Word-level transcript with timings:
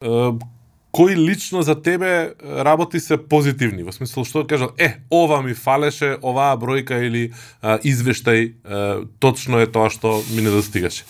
Кој 0.00 1.14
лично 1.14 1.62
за 1.62 1.74
тебе 1.82 2.34
работи 2.40 3.00
се 3.00 3.16
позитивни? 3.16 3.84
Во 3.84 3.92
смисло 3.92 4.24
што 4.24 4.46
кажал, 4.48 4.72
е, 4.80 5.04
ова 5.12 5.42
ми 5.44 5.52
фалеше, 5.54 6.16
оваа 6.22 6.56
бројка 6.56 6.98
или 7.04 7.30
а, 7.60 7.76
извештај 7.78 8.40
а, 8.64 9.04
точно 9.20 9.60
е 9.60 9.68
тоа 9.70 9.90
што 9.92 10.22
ми 10.32 10.42
недостигаше. 10.42 11.04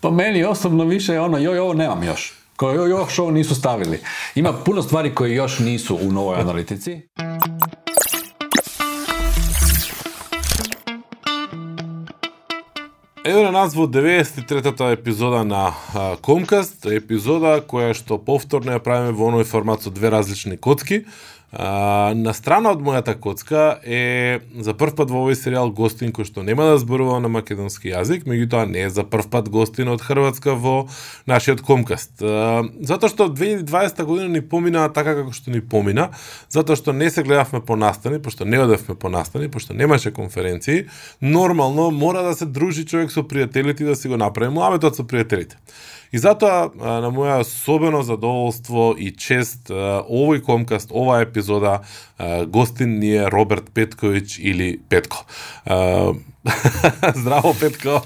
Па 0.00 0.10
мене, 0.10 0.44
особено 0.46 0.84
више 0.84 1.16
е 1.16 1.24
оно, 1.24 1.40
јој, 1.40 1.58
ово 1.64 1.74
немам 1.74 2.04
још. 2.04 2.30
Кој 2.60 2.84
јој, 2.84 2.94
ово 3.00 3.08
ово 3.08 3.32
нису 3.32 3.56
ставили. 3.56 3.98
Има 4.36 4.52
пуно 4.52 4.84
ствари 4.84 5.10
кои 5.10 5.32
још 5.32 5.64
нису 5.64 5.96
у 5.96 6.12
новој 6.12 6.44
аналитици. 6.44 7.00
Еве 13.26 13.42
на 13.42 13.50
нас 13.50 13.74
во 13.74 13.88
93-та 13.88 14.92
епизода 14.92 15.42
на 15.42 15.74
Комкаст, 16.22 16.84
епизода 16.86 17.56
која 17.58 17.90
што 17.98 18.20
повторно 18.22 18.76
ја 18.76 18.82
правиме 18.84 19.16
во 19.18 19.32
оној 19.32 19.42
формат 19.50 19.82
со 19.82 19.90
две 19.90 20.12
различни 20.14 20.54
коцки. 20.54 21.00
А, 21.52 22.12
на 22.18 22.32
страна 22.34 22.72
од 22.74 22.80
мојата 22.82 23.14
коцка 23.22 23.78
е 23.86 24.40
за 24.58 24.74
прв 24.74 24.96
пат 24.98 25.12
во 25.14 25.22
овој 25.22 25.38
сериал 25.38 25.70
гостин 25.70 26.10
кој 26.10 26.26
што 26.26 26.42
нема 26.42 26.66
да 26.66 26.80
зборува 26.82 27.20
на 27.22 27.30
македонски 27.30 27.92
јазик, 27.92 28.26
меѓутоа 28.26 28.66
не 28.66 28.82
е 28.88 28.90
за 28.90 29.04
прв 29.06 29.30
пат 29.30 29.48
гостин 29.54 29.92
од 29.94 30.02
Хрватска 30.02 30.56
во 30.58 30.88
нашиот 31.30 31.62
Комкаст. 31.62 32.18
А, 32.18 32.66
затоа 32.82 33.12
што 33.12 33.28
2020 33.30 34.02
година 34.04 34.28
ни 34.34 34.42
помина 34.42 34.88
така 34.90 35.14
како 35.22 35.30
што 35.30 35.54
ни 35.54 35.62
помина, 35.62 36.10
затоа 36.50 36.74
што 36.74 36.90
не 36.92 37.12
се 37.14 37.22
гледавме 37.22 37.62
по 37.62 37.78
настани, 37.78 38.18
пошто 38.18 38.44
не 38.44 38.58
одевме 38.58 38.98
по 38.98 39.08
настани, 39.08 39.48
пошто 39.48 39.74
немаше 39.74 40.10
конференции, 40.10 40.88
нормално 41.22 41.92
мора 41.94 42.26
да 42.26 42.34
се 42.34 42.46
дружи 42.46 42.84
човек 42.84 43.14
со 43.14 43.22
пријателите 43.22 43.86
и 43.86 43.92
да 43.92 43.96
си 43.96 44.10
го 44.10 44.18
направи 44.18 44.50
муаметот 44.50 44.98
со 44.98 45.06
пријателите. 45.06 45.54
И 46.12 46.18
затоа, 46.18 46.70
на 46.74 47.10
моја 47.10 47.40
особено 47.42 48.02
задоволство 48.06 48.92
и 48.98 49.10
чест, 49.10 49.70
овој 49.70 50.42
комкаст, 50.46 50.92
оваа 50.92 51.24
епизода, 51.26 51.80
гостин 52.46 52.98
ни 53.00 53.16
е 53.16 53.30
Роберт 53.30 53.72
Петковиќ 53.74 54.38
или 54.40 54.76
Петко. 54.88 55.26
Здраво, 57.20 57.54
Петко! 57.60 58.02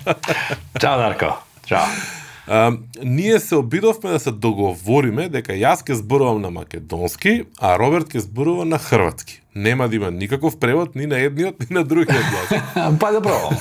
Чао, 0.80 0.96
Дарко! 0.98 1.36
Чао! 1.66 2.19
А, 2.46 2.72
ние 3.02 3.40
се 3.40 3.54
обидовме 3.56 4.10
да 4.10 4.20
се 4.20 4.30
договориме 4.30 5.28
дека 5.28 5.52
јас 5.52 5.84
ќе 5.84 6.00
зборувам 6.00 6.40
на 6.42 6.50
македонски, 6.50 7.44
а 7.60 7.76
Роберт 7.78 8.14
ќе 8.14 8.24
зборува 8.26 8.64
на 8.64 8.78
хрватски. 8.78 9.40
Нема 9.54 9.88
да 9.88 9.96
има 9.96 10.10
никаков 10.10 10.58
превод 10.58 10.94
ни 10.94 11.06
на 11.06 11.18
едниот, 11.18 11.60
ни 11.60 11.74
на 11.74 11.84
другиот 11.84 12.10
јазик. 12.16 12.98
па 13.00 13.12
да 13.12 13.20
пробам. 13.20 13.56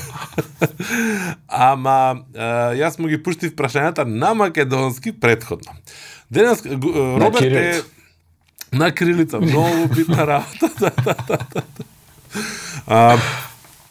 Ама, 1.47 2.23
а, 2.35 2.73
јас 2.73 2.99
му 2.99 3.07
ги 3.07 3.21
пуштив 3.23 3.55
прашањата 3.55 4.05
на 4.05 4.33
македонски 4.33 5.11
предходно. 5.11 5.73
Денес 6.31 6.65
Роберт 6.65 7.41
е 7.41 7.81
на 8.71 8.91
крилица, 8.91 9.39
многу 9.41 9.87
битна 9.95 10.27
работа. 10.27 10.91
а, 12.87 13.17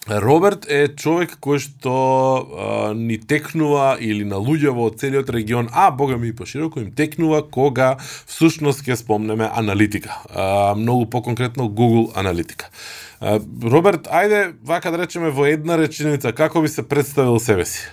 Роберт 0.08 0.64
е 0.72 0.88
човек 0.96 1.34
кој 1.44 1.60
што 1.60 1.92
а, 1.92 2.94
ни 2.96 3.18
текнува 3.20 3.98
или 4.00 4.24
на 4.24 4.40
луѓе 4.40 4.72
во 4.72 4.88
целиот 4.88 5.28
регион, 5.28 5.68
а 5.72 5.90
бога 5.90 6.16
ми 6.16 6.32
и 6.32 6.36
пошироко 6.36 6.80
им 6.80 6.92
текнува 6.96 7.42
кога 7.44 7.98
всушност 8.26 8.86
ќе 8.88 8.96
спомнеме 8.96 9.50
аналитика. 9.52 10.16
А, 10.32 10.74
многу 10.74 11.06
поконкретно 11.06 11.68
Google 11.68 12.08
аналитика. 12.16 12.72
А, 13.20 13.36
Роберт, 13.62 14.08
ајде 14.08 14.56
вака 14.64 14.90
да 14.90 15.04
речеме 15.04 15.28
во 15.28 15.44
една 15.44 15.76
реченица 15.76 16.32
како 16.32 16.64
би 16.64 16.72
се 16.72 16.88
представил 16.88 17.36
себе 17.38 17.68
си? 17.68 17.84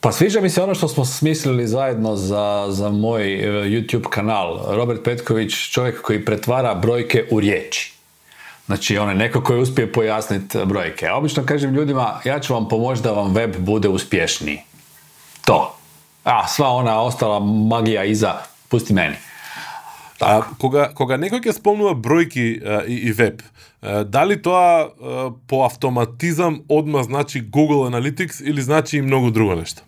Па 0.00 0.08
свиѓа 0.12 0.40
ми 0.40 0.48
се 0.52 0.64
оно 0.64 0.72
што 0.76 0.88
смо 0.88 1.04
смислили 1.04 1.66
заедно 1.68 2.16
за, 2.16 2.72
за 2.72 2.88
мој 2.92 3.68
YouTube 3.68 4.08
канал. 4.08 4.72
Роберт 4.76 5.04
Петковиќ, 5.04 5.48
човек 5.48 6.00
кој 6.04 6.24
претвара 6.24 6.72
бројке 6.76 7.28
у 7.28 7.40
речи. 7.40 7.93
Znači, 8.65 8.97
on 8.97 9.09
je 9.09 9.15
neko 9.15 9.41
koji 9.41 9.61
uspije 9.61 9.91
pojasniti 9.91 10.57
brojke. 10.65 11.05
Ja 11.05 11.15
obično 11.15 11.45
kažem 11.45 11.73
ljudima, 11.73 12.19
ja 12.25 12.39
ću 12.39 12.53
vam 12.53 12.67
pomoći 12.67 13.01
da 13.01 13.11
vam 13.11 13.33
web 13.33 13.55
bude 13.57 13.89
uspješniji. 13.89 14.59
To. 15.45 15.75
A, 16.23 16.47
sva 16.47 16.69
ona 16.69 17.01
ostala 17.01 17.39
magija 17.39 18.03
iza, 18.03 18.33
pusti 18.69 18.93
meni. 18.93 19.15
А, 20.19 20.41
кога, 20.59 20.89
кога 20.93 21.17
некој 21.17 21.41
ќе 21.47 21.55
спомнува 21.55 21.95
бројки 21.95 22.59
а, 22.59 22.83
и, 22.85 22.95
и 23.09 23.11
веб, 23.11 23.41
а, 23.81 24.03
дали 24.03 24.35
тоа 24.41 24.83
а, 24.83 25.31
по 25.47 25.63
автоматизам 25.65 26.61
одма 26.67 27.03
значи 27.03 27.41
Google 27.41 27.87
Analytics 27.87 28.43
или 28.43 28.61
значи 28.61 28.97
и 28.97 29.01
многу 29.01 29.31
друго 29.31 29.55
нешто? 29.55 29.81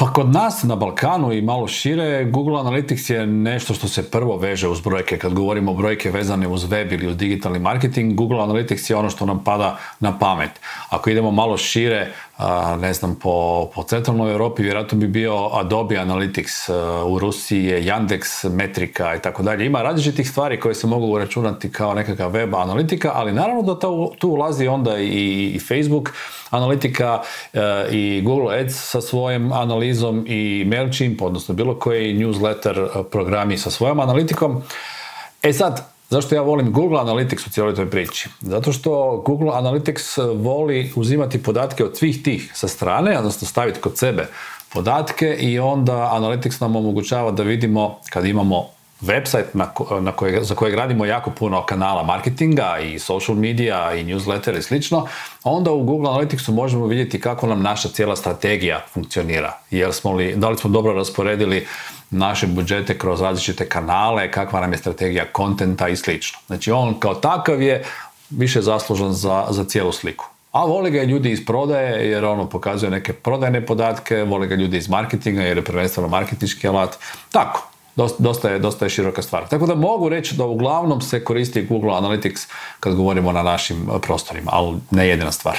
Pa 0.00 0.12
kod 0.12 0.28
nas 0.30 0.62
na 0.62 0.76
Balkanu 0.76 1.32
i 1.32 1.42
malo 1.42 1.68
šire, 1.68 2.24
Google 2.24 2.54
Analytics 2.54 3.12
je 3.12 3.26
nešto 3.26 3.74
što 3.74 3.88
se 3.88 4.10
prvo 4.10 4.36
veže 4.36 4.68
uz 4.68 4.80
brojke. 4.80 5.18
Kad 5.18 5.34
govorimo 5.34 5.70
o 5.70 5.74
brojke 5.74 6.10
vezane 6.10 6.48
uz 6.48 6.64
web 6.64 6.92
ili 6.92 7.06
uz 7.06 7.16
digitalni 7.16 7.58
marketing, 7.58 8.14
Google 8.14 8.38
Analytics 8.38 8.90
je 8.90 8.96
ono 8.96 9.10
što 9.10 9.26
nam 9.26 9.44
pada 9.44 9.78
na 10.00 10.18
pamet. 10.18 10.50
Ako 10.88 11.10
idemo 11.10 11.30
malo 11.30 11.56
šire, 11.56 12.12
ne 12.80 12.94
znam, 12.94 13.14
po, 13.14 13.68
po 13.74 13.82
centralnoj 13.82 14.32
Europi 14.32 14.62
vjerojatno 14.62 14.98
bi 14.98 15.08
bio 15.08 15.50
Adobe 15.52 15.96
Analytics, 15.96 16.72
u 17.06 17.18
Rusiji 17.18 17.64
je 17.64 17.82
Yandex, 17.82 18.48
Metrika 18.48 19.14
i 19.14 19.22
tako 19.22 19.42
dalje. 19.42 19.66
Ima 19.66 19.82
različitih 19.82 20.30
stvari 20.30 20.60
koje 20.60 20.74
se 20.74 20.86
mogu 20.86 21.06
uračunati 21.06 21.72
kao 21.72 21.94
nekakva 21.94 22.26
web 22.26 22.54
analitika, 22.54 23.12
ali 23.14 23.32
naravno 23.32 23.62
da 23.62 23.78
tu 24.18 24.28
ulazi 24.28 24.66
onda 24.66 24.98
i, 24.98 25.52
i 25.54 25.58
Facebook 25.58 26.12
analitika 26.50 27.22
i 27.90 28.22
Google 28.24 28.60
Ads 28.60 28.90
sa 28.90 29.00
svojim 29.00 29.52
analizom 29.52 30.24
i 30.28 30.64
MailChimp, 30.66 31.22
odnosno 31.22 31.54
bilo 31.54 31.78
koji 31.78 32.14
newsletter 32.14 33.02
programi 33.02 33.58
sa 33.58 33.70
svojom 33.70 34.00
analitikom. 34.00 34.62
E 35.42 35.52
sad, 35.52 35.97
Zašto 36.10 36.34
ja 36.34 36.42
volim 36.42 36.72
Google 36.72 36.98
Analytics 36.98 37.46
u 37.46 37.50
cijeloj 37.50 37.74
toj 37.74 37.90
priči? 37.90 38.28
Zato 38.40 38.72
što 38.72 39.22
Google 39.26 39.50
Analytics 39.52 40.42
voli 40.42 40.92
uzimati 40.96 41.42
podatke 41.42 41.84
od 41.84 41.96
svih 41.96 42.22
tih 42.22 42.52
sa 42.54 42.68
strane, 42.68 43.18
odnosno 43.18 43.48
staviti 43.48 43.80
kod 43.80 43.98
sebe 43.98 44.26
podatke 44.72 45.36
i 45.40 45.58
onda 45.58 46.10
Analytics 46.14 46.60
nam 46.60 46.76
omogućava 46.76 47.30
da 47.30 47.42
vidimo 47.42 47.98
kad 48.10 48.26
imamo 48.26 48.66
website 49.00 49.46
na, 49.54 49.70
na 50.00 50.12
koje, 50.12 50.44
za 50.44 50.54
kojeg 50.54 50.74
radimo 50.74 51.04
jako 51.04 51.30
puno 51.30 51.66
kanala 51.66 52.02
marketinga 52.02 52.78
i 52.78 52.98
social 52.98 53.36
media 53.36 53.94
i 53.94 54.04
newsletter 54.04 54.58
i 54.58 54.62
slično, 54.62 55.06
onda 55.44 55.72
u 55.72 55.82
Google 55.82 56.10
Analyticsu 56.10 56.52
možemo 56.52 56.86
vidjeti 56.86 57.20
kako 57.20 57.46
nam 57.46 57.62
naša 57.62 57.88
cijela 57.88 58.16
strategija 58.16 58.80
funkcionira. 58.94 59.58
Jel 59.70 59.92
smo 59.92 60.12
li, 60.12 60.36
da 60.36 60.48
li 60.48 60.58
smo 60.58 60.70
dobro 60.70 60.92
rasporedili 60.92 61.66
naše 62.10 62.46
budžete 62.46 62.98
kroz 62.98 63.20
različite 63.20 63.68
kanale, 63.68 64.30
kakva 64.30 64.60
nam 64.60 64.72
je 64.72 64.78
strategija 64.78 65.24
kontenta 65.32 65.88
i 65.88 65.96
slično. 65.96 66.38
Znači 66.46 66.70
on 66.70 67.00
kao 67.00 67.14
takav 67.14 67.62
je 67.62 67.84
više 68.30 68.62
zaslužan 68.62 69.12
za, 69.12 69.46
za 69.50 69.64
cijelu 69.64 69.92
sliku. 69.92 70.26
A 70.52 70.64
vole 70.64 70.90
ga 70.90 71.02
ljudi 71.02 71.30
iz 71.30 71.46
prodaje 71.46 72.10
jer 72.10 72.24
ono 72.24 72.48
pokazuje 72.48 72.90
neke 72.90 73.12
prodajne 73.12 73.66
podatke, 73.66 74.22
vole 74.22 74.46
ga 74.46 74.54
ljudi 74.54 74.76
iz 74.76 74.88
marketinga 74.88 75.42
jer 75.42 75.56
je 75.56 75.64
prvenstveno 75.64 76.08
marketinški 76.08 76.68
alat. 76.68 76.98
Tako, 77.32 77.68
dosta, 78.18 78.50
je, 78.50 78.58
dosta 78.58 78.84
je 78.84 78.90
široka 78.90 79.22
stvar. 79.22 79.48
Tako 79.48 79.66
da 79.66 79.74
mogu 79.74 80.08
reći 80.08 80.36
da 80.36 80.44
uglavnom 80.44 81.00
se 81.00 81.24
koristi 81.24 81.62
Google 81.62 81.90
Analytics 81.90 82.48
kad 82.80 82.94
govorimo 82.94 83.32
na 83.32 83.42
našim 83.42 83.88
prostorima, 84.02 84.50
ali 84.54 84.76
ne 84.90 85.08
jedina 85.08 85.32
stvar. 85.32 85.58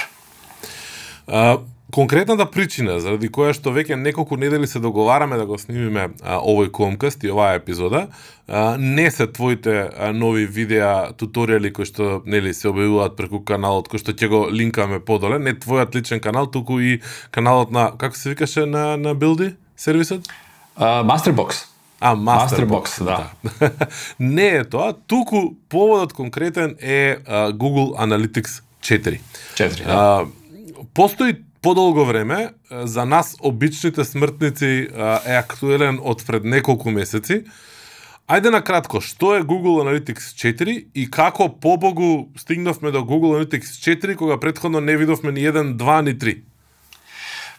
Конкретната 1.90 2.44
причина 2.46 2.98
заради 3.00 3.30
која 3.32 3.54
што 3.56 3.72
веќе 3.74 3.96
неколку 3.98 4.36
недели 4.38 4.66
се 4.68 4.78
договараме 4.78 5.36
да 5.40 5.46
го 5.46 5.56
снимиме 5.58 6.10
а, 6.22 6.36
овој 6.38 6.70
комкаст 6.70 7.24
и 7.24 7.30
оваа 7.32 7.56
епизода, 7.58 8.06
а, 8.46 8.76
не 8.78 9.10
се 9.10 9.26
твоите 9.26 9.88
а, 9.88 10.12
нови 10.12 10.46
видеа, 10.46 11.10
туторијали 11.18 11.72
кои 11.72 11.88
што 11.88 12.20
нели 12.26 12.54
се 12.54 12.70
објавуваат 12.70 13.16
преку 13.18 13.42
каналот 13.42 13.90
кој 13.90 14.04
што 14.04 14.14
ќе 14.14 14.30
го 14.30 14.42
линкаме 14.52 15.00
подоле, 15.00 15.40
не 15.42 15.56
твојот 15.56 15.96
личен 15.96 16.20
канал, 16.20 16.46
туку 16.46 16.78
и 16.80 17.00
каналот 17.30 17.74
на 17.74 17.90
како 17.98 18.16
се 18.16 18.36
викаше 18.36 18.66
на 18.66 18.96
на 18.96 19.14
Билди 19.14 19.54
сервисот? 19.76 20.28
Uh, 20.76 21.02
Masterbox. 21.02 21.66
А, 22.00 22.14
Masterbox, 22.14 23.00
Masterbox 23.00 23.04
да. 23.04 23.30
не 24.18 24.48
е 24.48 24.64
тоа, 24.64 24.92
туку 25.06 25.56
поводот 25.68 26.12
конкретен 26.12 26.76
е 26.80 27.18
uh, 27.18 27.52
Google 27.52 27.96
Analytics 27.98 28.62
4. 28.80 29.20
4, 29.54 29.84
да. 29.84 29.92
Uh, 29.92 30.28
постои 30.94 31.49
подолго 31.62 32.04
време, 32.04 32.50
за 32.70 33.04
нас 33.04 33.36
обичните 33.40 34.04
смртници 34.04 34.88
е 35.26 35.36
актуелен 35.36 36.00
од 36.02 36.24
пред 36.26 36.44
неколку 36.44 36.90
месеци. 36.90 37.44
Ајде 38.30 38.52
на 38.54 38.60
кратко, 38.62 39.00
што 39.02 39.34
е 39.34 39.42
Google 39.42 39.82
Analytics 39.82 40.30
4 40.38 40.76
и 40.94 41.08
како 41.10 41.48
побогу 41.50 42.30
стигнавме 42.38 42.92
до 42.94 43.02
Google 43.02 43.34
Analytics 43.34 43.74
4 43.82 44.14
кога 44.14 44.38
предходно 44.38 44.80
не 44.80 44.96
видовме 44.96 45.32
ни 45.32 45.40
1, 45.40 45.74
2 45.74 46.00
ни 46.06 46.14
3? 46.14 46.38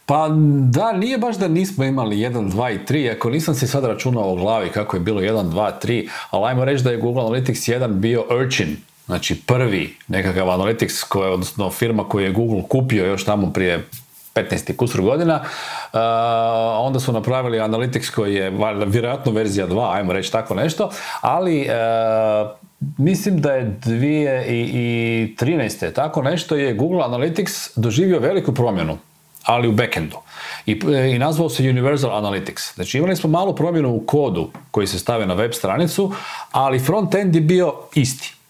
Па 0.08 0.30
да, 0.32 0.94
ние 0.94 1.18
баш 1.18 1.38
да 1.38 1.50
нисме 1.50 1.88
имали 1.88 2.16
1, 2.16 2.52
2 2.52 2.72
и 2.72 2.80
3, 2.86 3.16
ако 3.16 3.30
нисам 3.30 3.56
си 3.56 3.68
сад 3.68 3.84
рачунал 3.84 4.34
u 4.34 4.36
глави 4.36 4.72
како 4.72 4.98
е 4.98 5.00
било 5.00 5.20
1, 5.20 5.52
2, 5.52 5.86
3, 5.86 6.10
ала 6.32 6.54
ајмо 6.54 6.66
реч 6.66 6.82
да 6.82 6.94
е 6.94 7.00
Google 7.00 7.28
Analytics 7.28 7.78
1 7.80 7.88
био 7.88 8.24
Urchin, 8.32 8.78
Znači 9.12 9.42
prvi 9.42 9.96
nekakav 10.08 10.48
Analytics, 10.48 11.08
koja, 11.10 11.32
odnosno 11.32 11.70
firma 11.70 12.04
koju 12.04 12.26
je 12.26 12.32
Google 12.32 12.64
kupio 12.70 13.06
još 13.06 13.26
tamo 13.26 13.54
prije 13.54 13.86
15. 14.36 14.76
kusur 14.76 15.02
godina, 15.02 15.36
uh, 15.36 15.42
onda 16.80 17.00
su 17.00 17.14
napravili 17.14 17.58
Analytics 17.58 18.16
koji 18.16 18.36
je 18.36 18.52
vjerojatno 18.86 19.32
verzija 19.32 19.68
2, 19.68 19.94
ajmo 19.94 20.14
reći 20.14 20.32
tako 20.32 20.56
nešto, 20.56 20.90
ali 21.22 21.62
uh, 21.62 21.68
mislim 22.98 23.42
da 23.42 23.54
je 23.54 23.76
2013. 23.86 25.94
tako 25.94 26.22
nešto 26.22 26.56
je 26.56 26.74
Google 26.74 27.04
Analytics 27.04 27.70
doživio 27.76 28.20
veliku 28.20 28.54
promjenu, 28.54 28.98
ali 29.44 29.68
u 29.68 29.72
backendu. 29.72 30.18
I, 30.66 30.72
I 31.16 31.20
nazvao 31.20 31.50
se 31.50 31.70
Universal 31.70 32.12
Analytics. 32.12 32.76
Znači 32.76 32.98
imali 32.98 33.16
smo 33.16 33.30
malu 33.30 33.56
promjenu 33.56 33.90
u 33.90 34.04
kodu 34.06 34.52
koji 34.72 34.88
se 34.88 35.00
stavio 35.00 35.28
na 35.28 35.34
web 35.34 35.52
stranicu, 35.54 36.14
ali 36.52 36.80
front-end 36.80 37.36
je 37.36 37.42
bio 37.42 37.74
isti. 37.94 38.41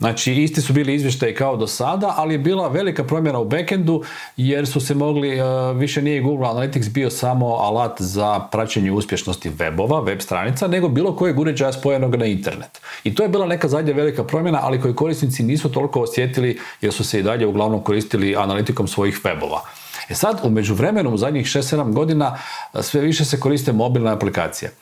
Znači, 0.00 0.34
isti 0.34 0.60
su 0.60 0.72
bili 0.72 0.94
izvještaji 0.94 1.34
kao 1.34 1.56
do 1.56 1.66
sada, 1.66 2.14
ali 2.16 2.34
je 2.34 2.38
bila 2.38 2.68
velika 2.68 3.04
promjena 3.04 3.38
u 3.38 3.44
backendu 3.44 4.02
jer 4.36 4.66
su 4.66 4.80
se 4.80 4.94
mogli, 4.94 5.38
e, 5.38 5.42
više 5.74 6.02
nije 6.02 6.20
Google 6.20 6.48
Analytics 6.48 6.90
bio 6.90 7.10
samo 7.10 7.46
alat 7.46 8.02
za 8.02 8.40
praćenje 8.52 8.92
uspješnosti 8.92 9.50
webova, 9.50 10.04
web 10.06 10.20
stranica, 10.20 10.66
nego 10.66 10.88
bilo 10.88 11.16
kojeg 11.16 11.38
uređaja 11.38 11.72
spojenog 11.72 12.16
na 12.16 12.26
internet. 12.26 12.80
I 13.04 13.14
to 13.14 13.22
je 13.22 13.28
bila 13.28 13.46
neka 13.46 13.68
zadnja 13.68 13.92
velika 13.92 14.24
promjena, 14.24 14.58
ali 14.62 14.80
koji 14.80 14.94
korisnici 14.94 15.42
nisu 15.42 15.72
toliko 15.72 16.00
osjetili 16.00 16.58
jer 16.80 16.92
su 16.92 17.04
se 17.04 17.20
i 17.20 17.22
dalje 17.22 17.46
uglavnom 17.46 17.82
koristili 17.82 18.36
analitikom 18.36 18.88
svojih 18.88 19.20
webova. 19.24 19.60
E 20.08 20.14
sad, 20.14 20.40
u 20.42 20.50
međuvremenu, 20.50 21.10
u 21.10 21.16
zadnjih 21.16 21.46
6-7 21.46 21.92
godina, 21.92 22.38
sve 22.80 23.00
više 23.00 23.24
se 23.24 23.40
koriste 23.40 23.72
mobilne 23.72 24.10
aplikacije 24.10 24.72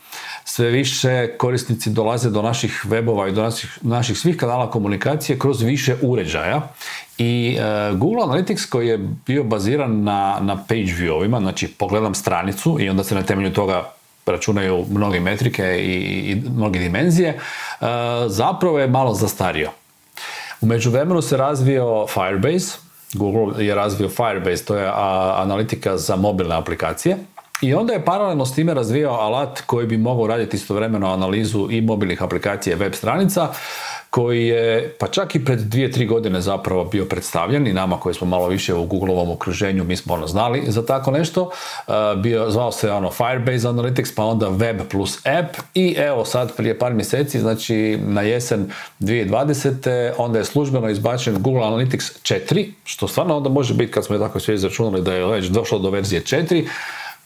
sve 0.48 0.70
više 0.70 1.28
korisnici 1.38 1.90
dolaze 1.90 2.30
do 2.30 2.42
naših 2.42 2.84
webova 2.88 3.28
i 3.28 3.32
do 3.32 3.42
naših, 3.42 3.78
naših 3.82 4.18
svih 4.18 4.36
kanala 4.36 4.70
komunikacije 4.70 5.38
kroz 5.38 5.62
više 5.62 5.96
uređaja. 6.02 6.68
I 7.18 7.56
e, 7.58 7.92
Google 7.94 8.22
Analytics 8.22 8.68
koji 8.68 8.88
je 8.88 8.98
bio 9.26 9.44
baziran 9.44 10.02
na, 10.02 10.38
na 10.40 10.56
page 10.56 10.92
viewovima, 10.98 11.40
znači 11.40 11.68
pogledam 11.68 12.14
stranicu 12.14 12.76
i 12.80 12.88
onda 12.88 13.04
se 13.04 13.14
na 13.14 13.22
temelju 13.22 13.52
toga 13.52 13.90
računaju 14.26 14.86
mnoge 14.90 15.20
metrike 15.20 15.62
i, 15.62 15.94
i 16.30 16.42
mnoge 16.56 16.78
dimenzije, 16.78 17.28
e, 17.28 17.38
zapravo 18.26 18.78
je 18.78 18.88
malo 18.88 19.14
zastario. 19.14 19.70
U 20.60 20.66
međuvremenu 20.66 21.22
se 21.22 21.36
razvio 21.36 22.06
Firebase, 22.06 22.78
Google 23.12 23.64
je 23.64 23.74
razvio 23.74 24.08
Firebase, 24.08 24.64
to 24.64 24.76
je 24.76 24.90
analitika 25.36 25.96
za 25.96 26.16
mobilne 26.16 26.54
aplikacije 26.54 27.16
i 27.62 27.75
onda 27.75 27.93
je 27.93 28.05
paralelno 28.05 28.46
s 28.46 28.55
time 28.55 28.75
razvijao 28.75 29.14
alat 29.14 29.60
koji 29.60 29.87
bi 29.87 29.96
mogao 29.96 30.26
raditi 30.26 30.56
istovremeno 30.56 31.12
analizu 31.12 31.69
i 31.70 31.81
mobilnih 31.81 32.22
aplikacija 32.22 32.76
web 32.76 32.94
stranica, 32.94 33.49
koji 34.10 34.46
je 34.46 34.94
pa 34.99 35.06
čak 35.06 35.34
i 35.34 35.44
pred 35.44 35.58
dvije, 35.58 35.93
tri 35.93 36.06
godine 36.06 36.40
zapravo 36.40 36.84
bio 36.84 37.05
predstavljen 37.05 37.66
i 37.66 37.72
nama 37.72 38.00
koji 38.00 38.14
smo 38.14 38.26
malo 38.26 38.49
više 38.49 38.75
u 38.75 38.84
Googleovom 38.84 39.31
okruženju, 39.31 39.84
mi 39.84 39.96
smo 39.96 40.14
ono 40.14 40.26
znali 40.26 40.64
za 40.66 40.87
tako 40.87 41.10
nešto. 41.10 41.43
Uh, 41.43 41.94
bio, 42.22 42.50
zvao 42.50 42.72
se 42.72 42.90
ono 42.90 43.10
Firebase 43.10 43.69
Analytics, 43.69 44.14
pa 44.16 44.25
onda 44.25 44.49
Web 44.49 44.81
plus 44.90 45.26
App 45.26 45.56
i 45.75 45.94
evo 45.99 46.25
sad 46.25 46.56
prije 46.56 46.78
par 46.78 46.94
mjeseci, 46.94 47.40
znači 47.40 47.99
na 48.06 48.22
jesen 48.22 48.70
2020. 49.00 50.12
onda 50.19 50.38
je 50.38 50.44
službeno 50.44 50.88
izbačen 50.88 51.43
Google 51.43 51.62
Analytics 51.62 52.34
4, 52.52 52.70
što 52.84 53.08
stvarno 53.08 53.37
onda 53.37 53.49
može 53.49 53.75
biti 53.75 53.93
kad 53.93 54.05
smo 54.05 54.14
je 54.14 54.20
tako 54.20 54.40
sve 54.40 54.55
izračunali 54.55 55.02
da 55.02 55.14
je 55.14 55.26
već 55.26 55.46
došlo 55.46 55.78
do 55.78 55.90
verzije 55.90 56.22
4, 56.22 56.66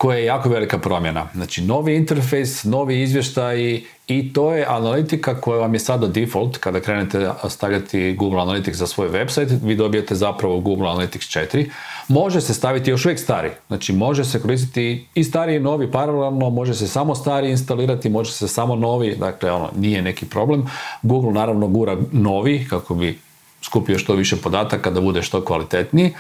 koja 0.02 0.19
je 0.19 0.25
jako 0.25 0.49
velika 0.49 0.78
promjena. 0.78 1.28
Znači, 1.34 1.62
novi 1.62 1.96
interfejs, 1.96 2.64
novi 2.64 3.02
izvještaj 3.02 3.82
i 4.08 4.32
to 4.32 4.52
je 4.52 4.66
analitika 4.69 5.40
koja 5.40 5.60
vam 5.60 5.75
je 5.75 5.81
sada 5.81 6.06
default. 6.06 6.58
Kada 6.58 6.81
krenete 6.81 7.31
stavljati 7.49 8.14
Google 8.19 8.40
Analytics 8.40 8.72
za 8.72 8.87
svoj 8.87 9.08
website, 9.08 9.58
vi 9.62 9.76
dobijete 9.76 10.14
zapravo 10.14 10.60
Google 10.60 10.88
Analytics 10.88 11.38
4. 11.54 11.70
Može 12.08 12.40
se 12.40 12.54
staviti 12.54 12.90
još 12.90 13.04
uvijek 13.04 13.20
stari. 13.20 13.50
Znači, 13.66 13.93
može 13.93 14.25
se 14.25 14.40
koristiti 14.43 15.06
i 15.14 15.25
stari 15.25 15.56
i 15.56 15.60
novi 15.60 15.90
paralelno, 15.90 16.50
može 16.50 16.75
se 16.75 16.88
samo 16.88 17.14
stari 17.14 17.50
instalirati, 17.50 18.10
može 18.10 18.32
se 18.32 18.48
samo 18.48 18.76
novi, 18.76 19.16
dakle, 19.16 19.52
ono, 19.52 19.70
nije 19.76 20.02
neki 20.02 20.26
problem. 20.26 20.66
Google 21.02 21.32
naravno 21.32 21.69
gura 21.69 21.96
novi, 22.12 22.66
kako 22.70 22.94
bi 22.94 23.19
skupio 23.62 23.98
što 23.98 24.14
više 24.14 24.37
podataka 24.37 24.90
da 24.90 25.00
bude 25.00 25.22
što 25.22 25.44
kvalitetniji 25.44 26.12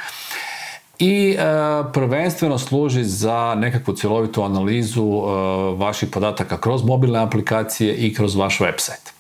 i 1.02 1.36
e, 1.38 1.44
prvenstveno 1.92 2.58
služi 2.58 3.04
za 3.04 3.54
nekakvu 3.54 3.94
cjelovitu 3.94 4.42
analizu 4.42 5.02
e, 5.02 5.28
vaših 5.76 6.08
podataka 6.08 6.60
kroz 6.60 6.84
mobilne 6.84 7.18
aplikacije 7.18 7.94
i 7.94 8.14
kroz 8.14 8.36
vaš 8.36 8.58
website. 8.58 9.10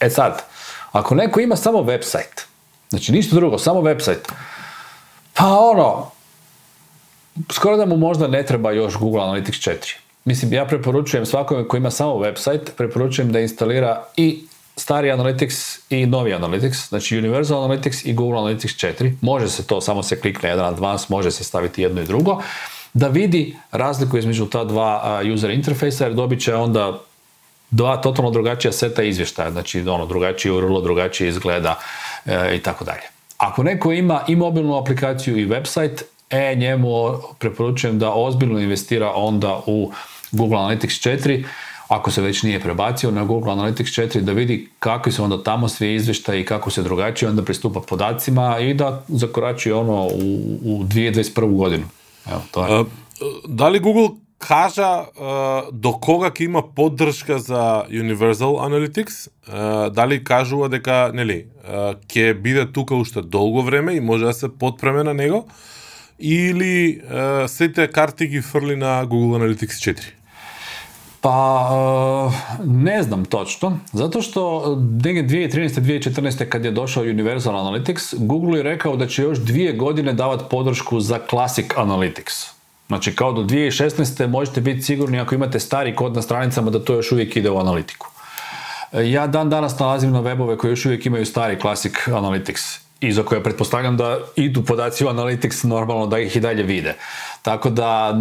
E 0.00 0.10
sad, 0.10 0.42
ako 0.92 1.14
neko 1.14 1.40
ima 1.40 1.56
samo 1.56 1.78
website, 1.78 2.44
znači 2.90 3.12
ništa 3.12 3.36
drugo, 3.36 3.58
samo 3.58 3.80
website, 3.80 4.32
pa 5.34 5.58
ono, 5.58 6.10
skoro 7.52 7.76
da 7.76 7.86
mu 7.86 7.96
možda 7.96 8.28
ne 8.28 8.46
treba 8.46 8.72
još 8.72 8.96
Google 8.96 9.20
Analytics 9.20 9.70
4. 9.70 9.94
Mislim, 10.24 10.52
ja 10.52 10.66
preporučujem 10.66 11.26
svakome 11.26 11.68
koji 11.68 11.78
ima 11.78 11.90
samo 11.90 12.12
website, 12.12 12.70
preporučujem 12.76 13.32
da 13.32 13.40
instalira 13.40 14.04
i 14.16 14.44
stari 14.78 15.10
Analytics 15.10 15.78
i 15.90 16.06
novi 16.06 16.32
Analytics, 16.32 16.88
znači 16.88 17.18
Universal 17.18 17.68
Analytics 17.68 18.08
i 18.08 18.12
Google 18.12 18.38
Analytics 18.38 18.86
4. 19.02 19.12
Može 19.20 19.48
se 19.48 19.66
to, 19.66 19.80
samo 19.80 20.02
se 20.02 20.20
klikne 20.20 20.48
jedan 20.48 20.66
advanced, 20.66 21.10
može 21.10 21.30
se 21.30 21.44
staviti 21.44 21.82
jedno 21.82 22.00
i 22.00 22.04
drugo, 22.04 22.42
da 22.94 23.08
vidi 23.08 23.56
razliku 23.72 24.18
između 24.18 24.46
ta 24.46 24.64
dva 24.64 25.20
user 25.34 25.50
interfejsa, 25.50 26.04
jer 26.04 26.14
dobit 26.14 26.40
će 26.40 26.54
onda 26.54 27.00
dva 27.70 27.96
totalno 27.96 28.30
drugačija 28.30 28.72
seta 28.72 29.02
izvještaja, 29.02 29.50
znači 29.50 29.80
ono, 29.80 30.06
drugačiji 30.06 30.52
URL, 30.52 30.80
drugačije 30.80 31.28
izgleda 31.28 31.78
e, 32.26 32.56
i 32.56 32.58
tako 32.58 32.84
dalje. 32.84 33.02
Ako 33.36 33.62
neko 33.62 33.92
ima 33.92 34.24
i 34.28 34.36
mobilnu 34.36 34.78
aplikaciju 34.78 35.38
i 35.38 35.46
website, 35.46 36.02
e, 36.30 36.54
njemu 36.54 36.90
preporučujem 37.38 37.98
da 37.98 38.12
ozbiljno 38.12 38.60
investira 38.60 39.12
onda 39.14 39.60
u 39.66 39.92
Google 40.32 40.58
Analytics 40.58 41.08
4, 41.08 41.44
ako 41.88 42.10
se 42.10 42.22
već 42.22 42.42
nije 42.42 42.60
prebacio 42.60 43.10
na 43.10 43.24
Google 43.24 43.52
Analytics 43.52 44.00
4 44.00 44.20
da 44.20 44.32
vidi 44.32 44.68
kakvi 44.78 45.12
su 45.12 45.24
onda 45.24 45.42
tamo 45.42 45.68
svi 45.68 45.94
извешта 45.94 46.34
i 46.34 46.44
kako 46.44 46.70
se 46.70 46.82
drugačije 46.82 47.28
onda 47.28 47.42
pristupa 47.42 47.80
podacima 47.80 48.58
i 48.58 48.74
da 48.74 49.04
zakorači 49.08 49.72
ono 49.72 50.02
u, 50.02 50.58
u 50.64 50.84
2021. 50.84 51.56
godinu. 51.56 51.84
Evo, 52.30 52.42
to 52.50 52.66
je. 52.66 52.84
Da 53.48 53.68
li 53.68 53.80
Google 53.80 54.08
е, 54.50 55.04
до 55.72 55.92
кога 55.92 56.30
ќе 56.30 56.44
има 56.44 56.62
поддршка 56.74 57.38
за 57.38 57.84
Universal 57.90 58.60
Analytics, 58.60 59.28
дали 59.90 60.24
кажува 60.24 60.68
дека 60.68 61.10
нели 61.14 61.46
ќе 62.08 62.34
биде 62.34 62.72
тука 62.72 62.94
уште 62.94 63.22
долго 63.22 63.62
време 63.62 63.94
и 63.94 64.00
може 64.00 64.24
да 64.24 64.32
се 64.32 64.48
подпреме 64.58 65.02
на 65.02 65.14
него 65.14 65.48
или 66.18 67.00
сите 67.48 67.88
карти 67.88 68.26
ги 68.26 68.40
фрли 68.40 68.76
на 68.76 69.06
Google 69.06 69.38
Analytics 69.38 69.92
4? 69.92 70.17
Pa 71.20 71.68
eh, 71.70 72.58
ne 72.64 73.02
znam 73.02 73.24
točno, 73.24 73.78
zato 73.92 74.22
što 74.22 74.64
2013. 74.76 75.80
2014. 75.80 76.48
kad 76.48 76.64
je 76.64 76.70
došao 76.70 77.02
Universal 77.02 77.54
Analytics, 77.54 78.14
Google 78.18 78.58
je 78.58 78.62
rekao 78.62 78.96
da 78.96 79.06
će 79.06 79.22
još 79.22 79.38
dvije 79.38 79.72
godine 79.72 80.12
davati 80.12 80.44
podršku 80.50 81.00
za 81.00 81.18
Classic 81.30 81.66
Analytics. 81.76 82.50
Znači 82.86 83.14
kao 83.14 83.32
do 83.32 83.42
2016. 83.42 84.26
možete 84.26 84.60
biti 84.60 84.82
sigurni 84.82 85.20
ako 85.20 85.34
imate 85.34 85.60
stari 85.60 85.96
kod 85.96 86.14
na 86.14 86.22
stranicama 86.22 86.70
da 86.70 86.84
to 86.84 86.94
još 86.94 87.12
uvijek 87.12 87.36
ide 87.36 87.50
u 87.50 87.58
analitiku. 87.58 88.06
Eh, 88.92 89.10
ja 89.10 89.26
dan 89.26 89.50
danas 89.50 89.78
nalazim 89.78 90.10
na 90.10 90.22
webove 90.22 90.56
koji 90.56 90.70
još 90.70 90.86
uvijek 90.86 91.06
imaju 91.06 91.26
stari 91.26 91.60
Classic 91.60 91.92
Analytics 92.06 92.87
i 93.00 93.12
za 93.12 93.22
koje 93.22 93.42
pretpostavljam 93.42 93.96
da 93.96 94.18
idu 94.36 94.64
podaci 94.64 95.04
u 95.04 95.08
Analytics 95.08 95.66
normalno 95.66 96.06
da 96.06 96.18
ih 96.18 96.36
i 96.36 96.40
dalje 96.40 96.62
vide. 96.62 96.94
Tako 97.42 97.70
da, 97.70 98.14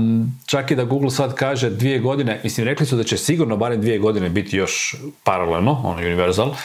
čak 0.45 0.71
i 0.71 0.75
da 0.75 0.83
Google 0.83 1.09
sad 1.09 1.35
kaže 1.35 1.69
dvije 1.69 1.99
godine, 1.99 2.39
mislim, 2.43 2.67
rekli 2.67 2.85
su 2.85 2.95
da 2.95 3.03
će 3.03 3.17
sigurno 3.17 3.57
barem 3.57 3.81
dvije 3.81 3.99
godine 3.99 4.29
biti 4.29 4.57
još 4.57 4.95
paralelno, 5.23 5.81
ono 5.83 5.97
Universal 5.97 6.47
uh, 6.47 6.55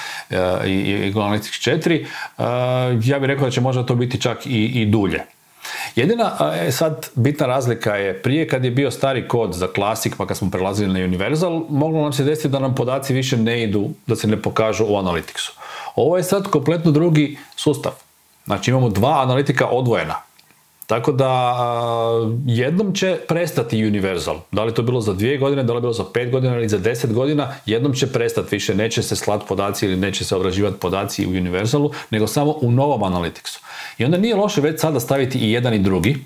i, 0.67 0.73
i 0.73 1.13
Analytics 1.13 1.71
4, 1.71 2.03
uh, 2.03 3.09
ja 3.09 3.19
bih 3.19 3.27
rekao 3.27 3.45
da 3.45 3.51
će 3.51 3.61
možda 3.61 3.87
to 3.87 3.95
biti 3.95 4.21
čak 4.21 4.47
i, 4.47 4.65
i 4.65 4.87
dulje. 4.87 5.25
Jedina 5.97 6.33
e, 6.55 6.73
sad 6.73 7.09
bitna 7.15 7.47
razlika 7.47 7.97
je 7.97 8.23
prije 8.23 8.49
kad 8.49 8.65
je 8.65 8.71
bio 8.71 8.91
stari 8.91 9.29
kod 9.29 9.55
za 9.55 9.69
Classic 9.75 10.13
pa 10.19 10.27
kad 10.27 10.37
smo 10.37 10.51
prelazili 10.51 11.01
na 11.01 11.05
Universal 11.05 11.65
moglo 11.69 12.03
nam 12.03 12.13
se 12.13 12.25
desiti 12.25 12.49
da 12.49 12.59
nam 12.59 12.75
podaci 12.75 13.15
više 13.15 13.37
ne 13.37 13.63
idu, 13.63 13.91
da 14.07 14.17
se 14.17 14.27
ne 14.27 14.43
pokažu 14.43 14.85
u 14.85 14.97
Analyticsu. 14.97 15.51
Ovo 15.97 16.17
je 16.17 16.23
sad 16.23 16.51
kompletno 16.51 16.91
drugi 16.91 17.39
sustav. 17.57 17.93
Znači 18.45 18.71
imamo 18.71 18.89
dva 18.89 19.23
analitika 19.23 19.67
odvojena. 19.67 20.15
Tako 20.87 21.13
da 21.13 21.55
jednom 22.47 22.95
će 22.95 23.19
prestati 23.29 23.87
Universal. 23.87 24.37
Da 24.53 24.65
li 24.65 24.75
to 24.75 24.83
bilo 24.83 25.01
za 25.01 25.13
dvije 25.13 25.39
godine, 25.39 25.63
da 25.63 25.73
li 25.73 25.81
bilo 25.81 25.93
za 25.93 26.05
pet 26.05 26.31
godina 26.31 26.57
ili 26.57 26.69
za 26.69 26.79
deset 26.79 27.13
godina, 27.13 27.55
jednom 27.67 27.93
će 27.93 28.13
prestati 28.13 28.49
više. 28.51 28.75
Neće 28.75 29.03
se 29.03 29.17
slati 29.17 29.45
podaci 29.49 29.87
ili 29.87 29.97
neće 29.97 30.25
se 30.25 30.37
obrađivati 30.37 30.79
podaci 30.79 31.27
u 31.27 31.31
Universalu, 31.31 31.91
nego 32.11 32.27
samo 32.27 32.55
u 32.61 32.71
novom 32.71 33.01
Analyticsu. 33.01 33.59
I 33.99 34.05
onda 34.05 34.19
nije 34.19 34.37
loše 34.37 34.61
već 34.61 34.81
sada 34.81 35.01
staviti 35.01 35.39
i 35.39 35.53
jedan 35.53 35.75
i 35.75 35.79
drugi, 35.79 36.17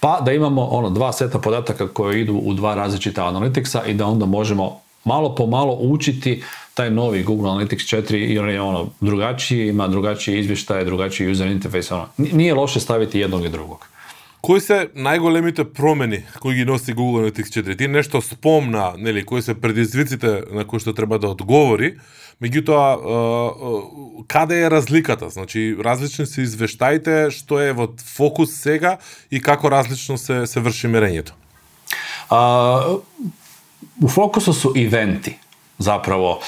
pa 0.00 0.20
da 0.20 0.32
imamo 0.32 0.64
ono 0.64 0.90
dva 0.90 1.12
seta 1.12 1.38
podataka 1.38 1.88
koje 1.88 2.20
idu 2.20 2.34
u 2.34 2.54
dva 2.54 2.74
različita 2.74 3.24
Analyticsa 3.24 3.86
i 3.86 3.94
da 3.94 4.06
onda 4.06 4.26
možemo 4.26 4.80
malo 5.04 5.34
po 5.34 5.46
malo 5.46 5.78
učiti 5.80 6.42
taj 6.78 6.90
novi 6.94 7.22
Google 7.26 7.50
Analytics 7.50 7.90
4 7.90 8.16
i 8.32 8.38
on 8.38 8.50
je 8.50 8.60
ono 8.60 8.88
drugačiji, 9.00 9.68
ima 9.68 9.88
drugačiji 9.88 10.38
izvještaj, 10.38 10.84
drugačiji 10.84 11.30
user 11.30 11.50
interface, 11.50 11.94
ono. 11.94 12.08
Nije 12.16 12.54
loše 12.54 12.80
staviti 12.80 13.18
jednog 13.20 13.44
i 13.44 13.48
drugog. 13.48 13.86
кои 14.40 14.60
се 14.62 14.86
најголемите 14.94 15.64
промени 15.74 16.22
кои 16.38 16.54
ги 16.54 16.64
носи 16.64 16.94
Google 16.94 17.24
Analytics 17.24 17.50
4? 17.58 17.78
Ти 17.78 17.88
нешто 17.88 18.20
спомна, 18.22 18.92
нели, 18.98 19.24
кои 19.26 19.42
се 19.42 19.54
предизвиците 19.54 20.42
на 20.54 20.64
кои 20.64 20.80
што 20.80 20.94
треба 20.94 21.18
да 21.18 21.32
одговори, 21.34 21.96
меѓутоа 22.42 22.86
каде 24.30 24.62
е 24.62 24.70
разликата? 24.70 25.30
Значи 25.30 25.74
различни 25.84 26.26
се 26.26 26.46
извештаите, 26.46 27.28
што 27.34 27.58
е 27.58 27.74
во 27.74 27.90
фокус 27.98 28.54
сега 28.54 28.98
и 29.30 29.42
како 29.42 29.70
различно 29.74 30.18
се 30.18 30.46
се 30.46 30.62
врши 30.62 30.86
мерењето? 30.86 31.34
А, 32.30 32.40
u 34.00 34.08
fokusu 34.08 34.52
su 34.52 34.72
eventi 34.76 35.34
zapravo. 35.78 36.40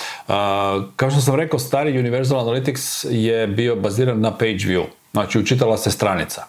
kao 0.96 1.10
što 1.10 1.20
sam 1.20 1.34
rekao, 1.34 1.58
stari 1.58 1.98
Universal 1.98 2.46
Analytics 2.46 3.06
je 3.10 3.46
bio 3.46 3.76
baziran 3.76 4.20
na 4.20 4.30
page 4.30 4.52
view, 4.52 4.84
znači 5.12 5.38
učitala 5.38 5.76
se 5.76 5.90
stranica. 5.90 6.42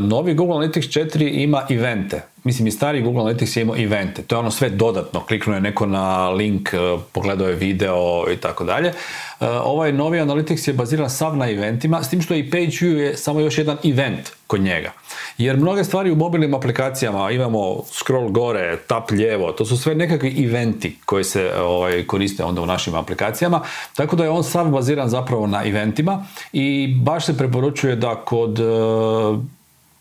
novi 0.00 0.34
Google 0.34 0.56
Analytics 0.56 1.00
4 1.00 1.42
ima 1.42 1.66
evente. 1.70 2.33
Mislim, 2.44 2.66
i 2.66 2.70
stari 2.70 3.02
Google 3.02 3.22
Analytics 3.22 3.56
je 3.56 3.62
imao 3.62 3.76
evente. 3.76 4.22
To 4.22 4.34
je 4.34 4.38
ono 4.38 4.50
sve 4.50 4.70
dodatno. 4.70 5.20
Kliknuo 5.20 5.54
je 5.54 5.60
neko 5.60 5.86
na 5.86 6.28
link, 6.28 6.74
e, 6.74 6.78
pogledao 7.12 7.48
je 7.48 7.54
video 7.54 8.24
i 8.32 8.36
tako 8.36 8.64
dalje. 8.64 8.88
E, 8.88 9.48
ovaj 9.48 9.92
novi 9.92 10.18
Analytics 10.18 10.68
je 10.68 10.74
baziran 10.74 11.10
sav 11.10 11.36
na 11.36 11.50
eventima, 11.50 12.02
s 12.02 12.10
tim 12.10 12.22
što 12.22 12.34
i 12.34 12.50
page 12.50 12.66
view 12.66 12.96
je 12.96 13.16
samo 13.16 13.40
još 13.40 13.58
jedan 13.58 13.76
event 13.84 14.30
kod 14.46 14.60
njega. 14.60 14.92
Jer 15.38 15.56
mnoge 15.56 15.84
stvari 15.84 16.10
u 16.10 16.16
mobilnim 16.16 16.54
aplikacijama 16.54 17.30
imamo 17.30 17.82
scroll 17.92 18.28
gore, 18.28 18.78
tap 18.86 19.10
lijevo, 19.10 19.52
to 19.52 19.64
su 19.64 19.76
sve 19.76 19.94
nekakvi 19.94 20.44
eventi 20.44 20.98
koji 21.04 21.24
se 21.24 21.50
ovaj, 21.60 22.06
koriste 22.06 22.44
onda 22.44 22.60
u 22.60 22.66
našim 22.66 22.94
aplikacijama, 22.94 23.60
tako 23.96 24.16
da 24.16 24.24
je 24.24 24.30
on 24.30 24.44
sav 24.44 24.70
baziran 24.70 25.08
zapravo 25.08 25.46
na 25.46 25.64
eventima 25.66 26.26
i 26.52 26.94
baš 27.02 27.26
se 27.26 27.38
preporučuje 27.38 27.96
da 27.96 28.14
kod 28.14 28.58
e, 28.58 28.64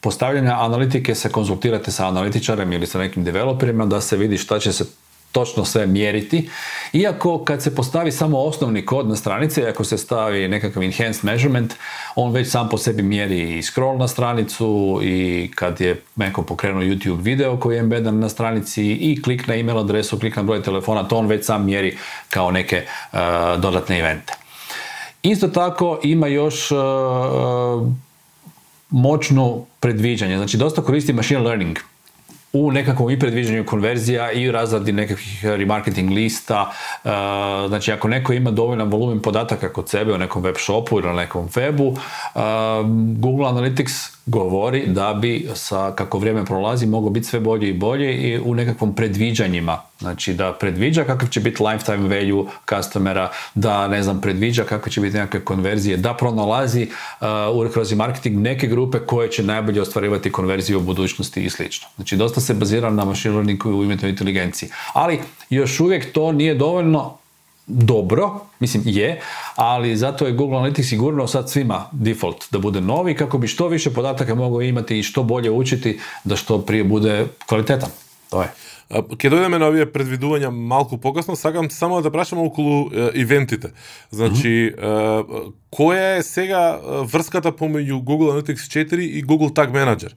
postavljanja 0.04 0.58
analitike 0.60 1.16
se 1.16 1.30
konzultirate 1.30 1.92
sa 1.92 2.08
analitičarem 2.08 2.74
ili 2.74 2.88
sa 2.88 3.00
nekim 3.00 3.24
developerima 3.24 3.86
da 3.86 4.02
se 4.02 4.18
vidi 4.18 4.38
šta 4.38 4.60
će 4.60 4.74
se 4.74 4.86
točno 5.32 5.66
sve 5.66 5.88
mjeriti. 5.88 6.50
Iako 6.94 7.44
kad 7.44 7.64
se 7.64 7.76
postavi 7.76 8.12
samo 8.12 8.40
osnovni 8.40 8.86
kod 8.86 9.10
na 9.10 9.16
stranici, 9.16 9.64
ako 9.64 9.84
se 9.84 9.98
stavi 9.98 10.48
nekakav 10.48 10.84
enhanced 10.84 11.26
measurement, 11.26 11.74
on 12.16 12.32
već 12.32 12.50
sam 12.52 12.70
po 12.70 12.78
sebi 12.78 13.04
mjeri 13.04 13.58
i 13.58 13.64
scroll 13.64 13.98
na 13.98 14.08
stranicu 14.08 15.00
i 15.04 15.52
kad 15.56 15.82
je 15.82 16.02
neko 16.16 16.44
pokrenuo 16.44 16.84
YouTube 16.84 17.22
video 17.22 17.58
koji 17.58 17.76
je 17.76 17.80
embedan 17.80 18.20
na 18.20 18.30
stranici 18.30 18.92
i 18.92 19.22
klik 19.22 19.48
na 19.48 19.56
email 19.56 19.80
adresu, 19.80 20.20
klik 20.20 20.36
na 20.36 20.44
broj 20.44 20.64
telefona, 20.64 21.08
to 21.08 21.18
on 21.18 21.28
već 21.28 21.46
sam 21.46 21.66
mjeri 21.66 21.98
kao 22.30 22.52
neke 22.52 22.86
uh, 22.86 23.20
dodatne 23.60 24.00
evente. 24.00 24.34
Isto 25.24 25.48
tako 25.48 26.00
ima 26.04 26.28
još 26.28 26.72
uh, 26.72 26.78
moćno 28.94 29.66
predviđanje. 29.80 30.38
Znači, 30.38 30.58
dosta 30.58 30.82
koristi 30.82 31.14
machine 31.14 31.40
learning 31.40 31.80
u 32.54 32.72
nekakvom 32.72 33.10
i 33.10 33.20
predviđanju 33.20 33.66
konverzija 33.66 34.32
i 34.32 34.52
razradi 34.52 34.92
nekakvih 34.92 35.46
remarketing 35.46 36.12
lista. 36.12 36.62
Uh, 37.04 37.12
znači, 37.68 37.92
ako 37.92 38.08
neko 38.08 38.34
ima 38.34 38.52
dovoljan 38.52 38.90
volumen 38.90 39.22
podataka 39.22 39.74
kod 39.74 39.90
sebe 39.90 40.14
u 40.14 40.18
nekom 40.18 40.44
web 40.44 40.56
shopu 40.58 41.00
ili 41.00 41.08
na 41.08 41.14
nekom 41.14 41.50
webu, 41.50 41.88
uh, 41.92 42.00
Google 43.18 43.46
Analytics 43.46 44.14
govori 44.26 44.88
da 44.88 45.14
bi 45.14 45.50
sa 45.56 45.92
kako 45.96 46.18
vrijeme 46.20 46.46
prolazi 46.46 46.86
moglo 46.86 47.10
biti 47.10 47.28
sve 47.28 47.40
bolje 47.40 47.70
i 47.70 47.74
bolje 47.74 48.14
i 48.14 48.40
u 48.40 48.56
nekakvom 48.56 48.96
predviđanjima. 48.96 49.82
Znači 50.00 50.34
da 50.34 50.54
predviđa 50.54 51.04
kakav 51.04 51.30
će 51.30 51.40
biti 51.40 51.64
lifetime 51.64 52.08
value 52.08 52.46
customera, 52.70 53.32
da 53.56 53.88
ne 53.88 54.04
znam 54.04 54.22
predviđa 54.22 54.64
kakve 54.64 54.92
će 54.92 55.02
biti 55.02 55.18
nekakve 55.18 55.46
konverzije, 55.46 55.98
da 55.98 56.14
pronalazi 56.14 56.88
uh, 57.22 57.72
kroz 57.74 57.94
marketing 57.94 58.38
neke 58.38 58.68
grupe 58.68 59.00
koje 59.00 59.32
će 59.32 59.44
najbolje 59.44 59.82
ostvarivati 59.82 60.32
konverziju 60.32 60.78
u 60.78 60.82
budućnosti 60.82 61.44
i 61.44 61.50
slično. 61.50 61.88
Znači 61.96 62.18
dosta 62.18 62.42
se 62.42 62.54
bazira 62.54 62.90
na 62.90 63.06
machine 63.06 63.34
learningu 63.34 63.70
i 63.70 63.74
umjetnoj 63.74 64.12
inteligenciji. 64.12 64.70
Ali 64.94 65.20
još 65.50 65.80
uvijek 65.80 66.14
to 66.14 66.32
nije 66.32 66.56
dovoljno 66.56 67.23
dobro, 67.68 68.40
mislim 68.60 68.84
je, 68.86 69.22
ali 69.56 69.98
zato 69.98 70.26
je 70.26 70.34
Google 70.34 70.58
Analytics 70.58 70.90
sigurno 70.90 71.28
sad 71.28 71.50
svima 71.50 71.90
default 71.92 72.46
da 72.52 72.60
bude 72.60 72.82
novi 72.82 73.16
kako 73.16 73.38
bi 73.38 73.48
što 73.48 73.68
više 73.68 73.94
podataka 73.94 74.36
mogao 74.36 74.62
imati 74.62 75.00
i 75.00 75.04
što 75.04 75.24
bolje 75.24 75.52
učiti 75.52 76.00
da 76.24 76.36
što 76.36 76.62
prije 76.62 76.84
bude 76.84 77.28
kvalitetan. 77.46 77.90
To 78.30 78.42
je. 78.42 78.54
Ке 78.92 79.30
дојдеме 79.32 79.58
на 79.58 79.70
овие 79.72 79.86
предвидувања 79.90 80.52
малку 80.52 80.98
покасно, 81.02 81.36
сакам 81.36 81.70
само 81.72 82.02
да 82.02 82.12
прашам 82.12 82.40
околу 82.44 82.92
ивентите. 83.14 83.72
Значи, 84.12 84.72
mm 84.72 84.80
-hmm. 84.80 85.54
која 85.72 86.18
е 86.18 86.24
сега 86.24 86.80
врската 87.14 87.52
помеѓу 87.52 88.04
Google 88.04 88.32
Analytics 88.34 88.68
4 88.70 89.00
и 89.00 89.24
Google 89.26 89.50
Tag 89.50 89.72
Manager? 89.72 90.12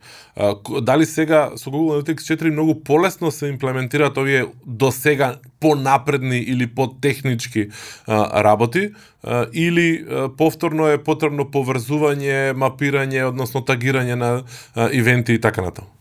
Дали 0.80 1.06
сега 1.06 1.50
со 1.56 1.70
Google 1.70 2.02
Analytics 2.02 2.36
4 2.36 2.50
многу 2.50 2.74
полесно 2.84 3.30
се 3.30 3.48
имплементираат 3.48 4.16
овие 4.16 4.46
до 4.66 4.92
сега 4.92 5.36
понапредни 5.60 6.38
или 6.38 6.66
потехнички 6.66 7.68
работи, 8.08 8.90
или 9.52 10.04
повторно 10.38 10.88
е 10.88 10.98
потребно 10.98 11.44
поврзување, 11.44 12.52
мапирање, 12.52 13.24
односно 13.28 13.60
тагирање 13.60 14.14
на 14.14 14.42
ивенти 14.92 15.34
и 15.34 15.40
така 15.40 15.62
натаму? 15.62 15.95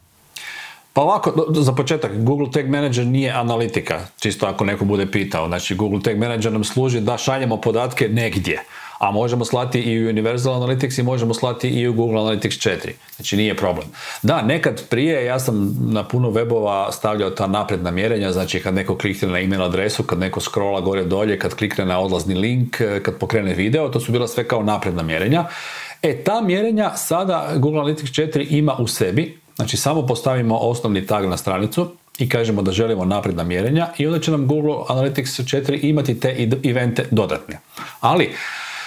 Pa 0.96 1.02
ovako, 1.02 1.46
za 1.50 1.74
početak, 1.74 2.12
Google 2.24 2.52
Tag 2.52 2.70
Manager 2.70 3.06
nije 3.06 3.32
analitika, 3.32 4.00
čisto 4.20 4.46
ako 4.46 4.66
neko 4.66 4.86
bude 4.86 5.12
pitao. 5.12 5.48
Znači, 5.48 5.76
Google 5.76 6.02
Tag 6.02 6.18
Manager 6.18 6.52
nam 6.52 6.64
služi 6.64 7.00
da 7.02 7.18
šaljemo 7.18 7.58
podatke 7.62 8.10
negdje, 8.10 8.64
a 9.00 9.12
možemo 9.12 9.46
slati 9.46 9.80
i 9.80 10.06
u 10.06 10.10
Universal 10.10 10.54
Analytics 10.54 11.00
i 11.00 11.04
možemo 11.04 11.34
slati 11.34 11.70
i 11.70 11.88
u 11.88 11.94
Google 11.94 12.22
Analytics 12.22 12.70
4. 12.70 12.92
Znači, 13.16 13.38
nije 13.38 13.58
problem. 13.58 13.88
Da, 14.24 14.42
nekad 14.42 14.90
prije 14.90 15.26
ja 15.26 15.40
sam 15.40 15.78
na 15.82 16.04
puno 16.04 16.30
webova 16.32 16.92
stavljao 16.92 17.30
ta 17.30 17.48
napredna 17.48 17.92
mjerenja, 17.92 18.32
znači 18.32 18.60
kad 18.60 18.74
neko 18.74 18.98
klikne 18.98 19.28
na 19.28 19.40
email 19.40 19.64
adresu, 19.64 20.04
kad 20.04 20.20
neko 20.20 20.40
scrolla 20.40 20.82
gore 20.82 21.04
dolje, 21.04 21.40
kad 21.40 21.56
klikne 21.56 21.86
na 21.86 22.00
odlazni 22.00 22.36
link, 22.36 22.78
kad 23.04 23.18
pokrene 23.20 23.54
video, 23.54 23.90
to 23.90 24.00
su 24.00 24.12
bila 24.12 24.28
sve 24.28 24.48
kao 24.48 24.64
napredna 24.64 25.04
mjerenja. 25.04 25.46
E, 26.02 26.24
ta 26.24 26.42
mjerenja 26.42 26.96
sada 26.96 27.52
Google 27.56 27.82
Analytics 27.82 28.32
4 28.34 28.46
ima 28.50 28.76
u 28.80 28.88
sebi, 28.88 29.45
Znači 29.56 29.78
samo 29.78 30.06
postavimo 30.06 30.58
osnovni 30.58 31.08
tag 31.08 31.26
na 31.26 31.38
stranicu 31.38 31.92
i 32.18 32.30
kažemo 32.30 32.62
da 32.62 32.72
želimo 32.72 33.06
napredna 33.06 33.44
mjerenja 33.44 33.88
i 33.98 34.08
onda 34.08 34.20
će 34.20 34.32
nam 34.32 34.48
Google 34.48 34.74
Analytics 34.74 35.44
4 35.44 35.80
imati 35.82 36.20
te 36.20 36.50
evente 36.64 37.06
dodatne. 37.12 37.60
Ali, 38.00 38.36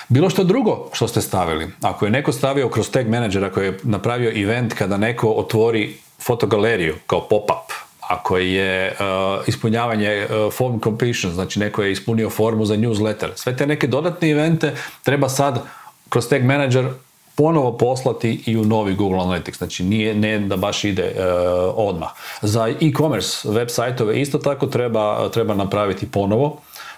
bilo 0.09 0.31
što 0.31 0.45
drugo 0.45 0.91
što 0.93 1.09
ste 1.09 1.21
stavili, 1.21 1.71
ako 1.83 2.05
je 2.05 2.11
neko 2.11 2.33
stavio 2.33 2.69
kroz 2.69 2.91
tag 2.91 3.09
manager, 3.09 3.45
ako 3.45 3.61
je 3.61 3.79
napravio 3.83 4.43
event 4.43 4.75
kada 4.75 4.97
neko 4.97 5.31
otvori 5.31 5.97
fotogaleriju 6.21 6.95
kao 7.07 7.21
pop-up, 7.21 7.73
ako 8.09 8.39
je 8.39 8.93
uh, 8.93 9.49
ispunjavanje 9.49 10.27
uh, 10.27 10.53
form 10.53 10.81
completion, 10.81 11.33
znači 11.33 11.61
neko 11.61 11.83
je 11.83 11.93
ispunio 11.93 12.31
formu 12.31 12.65
za 12.65 12.77
newsletter, 12.77 13.29
sve 13.35 13.57
te 13.57 13.67
neke 13.67 13.87
dodatne 13.87 14.31
evente 14.31 14.75
treba 15.03 15.29
sad 15.29 15.63
kroz 16.09 16.29
tag 16.29 16.45
manager 16.45 16.89
ponovo 17.39 17.77
poslati 17.77 18.43
i 18.47 18.57
u 18.57 18.65
novi 18.65 18.95
Google 18.95 19.19
Analytics. 19.19 19.59
Znači 19.59 19.85
nije 19.85 20.15
ne 20.15 20.39
da 20.39 20.57
baš 20.57 20.85
ide 20.85 21.03
uh, 21.03 21.73
odmah. 21.77 22.09
Za 22.43 22.69
e-commerce 22.69 23.49
web 23.49 23.69
sajtove 23.71 24.21
isto 24.21 24.39
tako 24.39 24.67
treba, 24.67 25.29
treba 25.29 25.55
napraviti 25.55 26.11
ponovo 26.11 26.57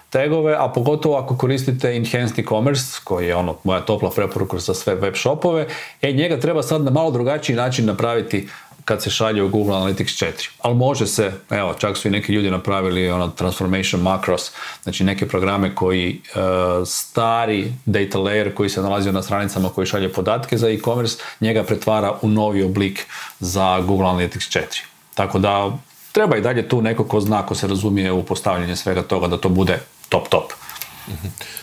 tagove, 0.09 0.55
a 0.59 0.67
pogotovo 0.67 1.17
ako 1.17 1.37
koristite 1.37 1.95
Enhanced 1.95 2.39
e-commerce, 2.39 2.99
koji 3.03 3.27
je 3.27 3.35
ono 3.35 3.55
moja 3.63 3.81
topla 3.81 4.09
preporuka 4.09 4.57
za 4.57 4.73
sve 4.73 4.95
web 4.95 5.15
shopove, 5.15 5.67
e 6.01 6.11
njega 6.11 6.39
treba 6.39 6.63
sad 6.63 6.83
na 6.83 6.91
malo 6.91 7.11
drugačiji 7.11 7.55
način 7.55 7.85
napraviti 7.85 8.47
kad 8.85 9.03
se 9.03 9.09
šalje 9.09 9.43
u 9.43 9.49
Google 9.49 9.75
Analytics 9.75 10.25
4. 10.25 10.49
Ali 10.61 10.75
može 10.75 11.07
se, 11.07 11.31
evo, 11.49 11.73
čak 11.73 11.97
su 11.97 12.07
i 12.07 12.11
neki 12.11 12.33
ljudi 12.33 12.51
napravili 12.51 13.09
ono 13.09 13.27
transformation 13.27 14.01
macros, 14.01 14.51
znači 14.83 15.03
neke 15.03 15.27
programe 15.27 15.75
koji 15.75 16.21
uh, 16.35 16.41
stari 16.87 17.73
data 17.85 18.17
layer 18.19 18.53
koji 18.53 18.69
se 18.69 18.81
nalazi 18.81 19.11
na 19.11 19.23
stranicama 19.23 19.69
koji 19.69 19.87
šalje 19.87 20.13
podatke 20.13 20.57
za 20.57 20.69
e-commerce, 20.69 21.23
njega 21.41 21.63
pretvara 21.63 22.17
u 22.21 22.27
novi 22.27 22.63
oblik 22.63 23.05
za 23.39 23.81
Google 23.81 24.07
Analytics 24.07 24.59
4. 24.59 24.83
Tako 25.15 25.39
da 25.39 25.77
treba 26.11 26.37
i 26.37 26.41
dalje 26.41 26.69
tu 26.69 26.81
neko 26.81 27.03
ko 27.03 27.19
zna, 27.19 27.45
ko 27.45 27.55
se 27.55 27.67
razumije 27.67 28.11
u 28.11 28.23
postavljanje 28.23 28.75
svega 28.75 29.01
toga 29.01 29.27
da 29.27 29.37
to 29.37 29.49
bude 29.49 29.79
top 30.09 30.27
top. 30.29 30.53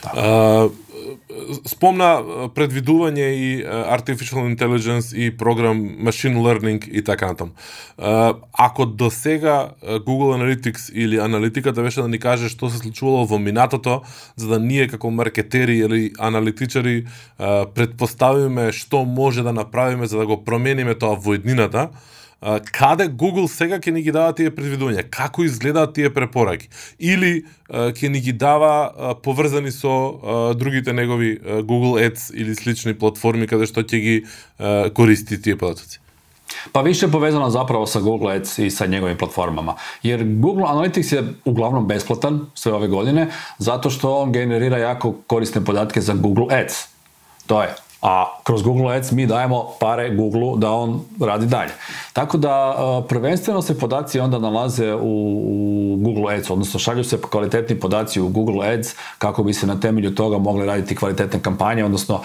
Uh, 0.05 0.73
спомна 1.67 2.23
предвидување 2.55 3.29
и 3.35 3.49
artificial 3.67 4.47
intelligence 4.49 5.15
и 5.17 5.31
програм 5.37 5.79
machine 6.01 6.37
learning 6.37 6.89
и 6.89 7.03
така 7.05 7.27
натаму. 7.27 7.53
Ако 8.53 8.87
до 8.87 9.11
сега 9.11 9.69
Google 9.83 10.37
Analytics 10.37 10.93
или 10.93 11.19
аналитиката 11.19 11.83
беше 11.83 12.03
да 12.03 12.09
ни 12.09 12.19
каже 12.19 12.49
што 12.49 12.71
се 12.71 12.79
случувало 12.79 13.27
во 13.27 13.39
минатото, 13.39 14.03
за 14.37 14.49
да 14.49 14.59
ние 14.61 14.89
како 14.89 15.11
маркетери 15.11 15.79
или 15.79 16.13
аналитичари 16.19 17.05
предпоставиме 17.75 18.73
што 18.73 19.05
може 19.05 19.43
да 19.43 19.53
направиме 19.53 20.07
за 20.07 20.19
да 20.19 20.27
го 20.27 20.45
промениме 20.45 20.95
тоа 20.95 21.17
во 21.17 21.35
еднината, 21.35 21.89
каде 22.73 23.09
Google 23.11 23.49
сега 23.51 23.81
ќе 23.83 23.91
ни 23.91 24.03
ги 24.03 24.13
дава 24.15 24.33
тие 24.33 24.51
предвидувања, 24.55 25.03
како 25.11 25.43
изгледаат 25.43 25.95
тие 25.95 26.11
препораки 26.15 26.69
или 26.99 27.45
ќе 27.69 28.09
ни 28.09 28.21
ги 28.23 28.33
дава 28.33 29.15
поврзани 29.23 29.73
со 29.75 30.55
другите 30.55 30.93
негови 30.93 31.39
Google 31.67 31.99
Ads 31.99 32.31
или 32.35 32.55
слични 32.55 32.95
платформи 32.95 33.51
каде 33.51 33.67
што 33.67 33.83
ќе 33.83 33.99
ги 33.99 34.17
користи 34.95 35.41
тие 35.43 35.59
податоци. 35.59 35.99
Па 36.73 36.81
више 36.83 37.11
повезано 37.11 37.51
заправо 37.51 37.87
со 37.87 38.01
Google 38.01 38.33
Ads 38.39 38.63
и 38.65 38.71
со 38.71 38.87
негови 38.87 39.19
платформама. 39.19 39.75
Јер 40.07 40.23
Google 40.41 40.71
Analytics 40.71 41.11
е 41.19 41.25
углавном 41.45 41.87
бесплатен 41.91 42.47
све 42.55 42.73
ове 42.73 42.89
године, 42.89 43.29
затоа 43.59 43.91
што 43.91 44.15
он 44.23 44.33
генерира 44.33 44.79
јако 44.79 45.13
корисни 45.27 45.61
податки 45.65 46.01
за 46.01 46.15
Google 46.15 46.49
Ads. 46.49 46.87
Тоа 47.47 47.67
е 47.67 47.77
a 48.03 48.25
kroz 48.45 48.63
Google 48.63 48.97
Ads 48.97 49.11
mi 49.13 49.27
dajemo 49.27 49.67
pare 49.81 50.15
Google 50.15 50.53
da 50.57 50.73
on 50.73 51.01
radi 51.21 51.47
dalje. 51.47 51.71
Tako 52.13 52.39
da 52.39 52.77
prvenstveno 53.09 53.63
se 53.63 53.79
podaci 53.79 54.21
onda 54.21 54.39
nalaze 54.39 54.95
u 54.95 55.97
Google 56.01 56.35
Ads, 56.35 56.51
odnosno 56.51 56.81
šalju 56.81 57.05
se 57.05 57.21
kvalitetni 57.31 57.81
podaci 57.81 58.21
u 58.21 58.29
Google 58.29 58.69
Ads 58.69 58.95
kako 59.19 59.43
bi 59.43 59.53
se 59.53 59.67
na 59.67 59.81
temelju 59.81 60.15
toga 60.15 60.39
mogli 60.39 60.67
raditi 60.67 60.97
kvalitetne 60.97 61.41
kampanje, 61.43 61.85
odnosno 61.85 62.21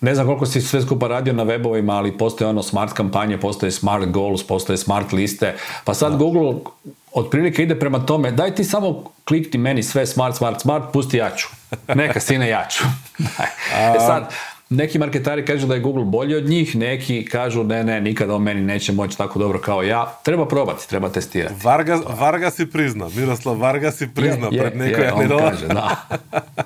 ne 0.00 0.14
znam 0.14 0.26
koliko 0.26 0.46
si 0.46 0.60
sve 0.60 0.82
skupa 0.82 1.08
radio 1.08 1.32
na 1.32 1.44
webovima, 1.44 1.92
ali 1.92 2.18
postoje 2.18 2.48
ono 2.48 2.62
smart 2.62 2.92
kampanje, 2.92 3.40
postoje 3.40 3.72
smart 3.72 4.06
goals, 4.06 4.46
postoje 4.46 4.76
smart 4.76 5.12
liste, 5.12 5.54
pa 5.84 5.94
sad 5.94 6.16
Google 6.16 6.54
otprilike 7.14 7.62
ide 7.62 7.78
prema 7.78 8.06
tome, 8.06 8.30
daj 8.30 8.54
ti 8.54 8.64
samo 8.64 9.04
klikti 9.24 9.58
meni 9.58 9.82
sve 9.82 10.06
smart, 10.06 10.36
smart, 10.36 10.60
smart, 10.60 10.84
pusti 10.92 11.16
jaču. 11.16 11.48
Neka 11.94 12.20
sine 12.20 12.48
jaču. 12.48 12.84
e 13.96 13.98
sad, 13.98 14.34
neki 14.70 14.98
marketari 14.98 15.44
kažu 15.44 15.66
da 15.66 15.74
je 15.74 15.80
Google 15.80 16.04
bolji 16.04 16.36
od 16.36 16.48
njih, 16.48 16.76
neki 16.76 17.24
kažu 17.24 17.64
ne, 17.64 17.84
ne, 17.84 18.00
nikada 18.00 18.34
on 18.34 18.42
meni 18.42 18.60
neće 18.60 18.92
moći 18.92 19.18
tako 19.18 19.38
dobro 19.38 19.58
kao 19.58 19.82
ja. 19.82 20.18
Treba 20.22 20.48
probati, 20.48 20.88
treba 20.88 21.08
testirati. 21.08 21.54
Varga, 21.62 22.00
Varga 22.18 22.50
si 22.50 22.70
prizna, 22.70 23.08
Miroslav 23.16 23.58
Varga 23.58 23.90
si 23.90 24.08
prizna 24.14 24.48
je, 24.50 24.60
pred 24.60 24.76
nekoj 24.76 25.04
je, 25.04 25.28
kaže, 25.38 25.66
da. 25.66 25.96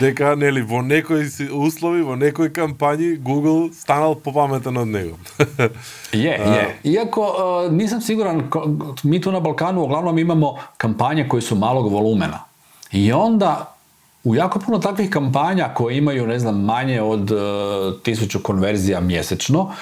дека 0.00 0.34
нели 0.36 0.62
во 0.62 0.82
некои 0.82 1.26
услови, 1.52 2.02
во 2.02 2.16
некои 2.16 2.50
кампањи 2.50 3.16
Google 3.22 3.72
станал 3.74 4.14
попаметен 4.14 4.76
од 4.76 4.88
него. 4.88 5.16
je, 6.12 6.36
je. 6.38 6.78
Iako 6.84 7.22
uh, 7.22 7.72
nisam 7.72 8.00
siguran, 8.00 8.50
mi 9.02 9.20
tu 9.20 9.32
na 9.32 9.40
Balkanu 9.40 9.82
uglavnom 9.82 10.18
imamo 10.18 10.56
kampanje 10.76 11.28
koje 11.28 11.42
su 11.42 11.56
malog 11.56 11.92
volumena. 11.92 12.38
I 12.92 13.12
onda 13.12 13.74
u 14.24 14.34
jako 14.34 14.58
puno 14.58 14.78
takvih 14.78 15.10
kampanja 15.10 15.68
koje 15.74 15.98
imaju, 15.98 16.26
ne 16.26 16.38
znam, 16.38 16.64
manje 16.64 17.02
od 17.02 17.30
uh, 17.30 17.38
tisuću 18.02 18.42
konverzija 18.42 19.00
mjesečno, 19.00 19.72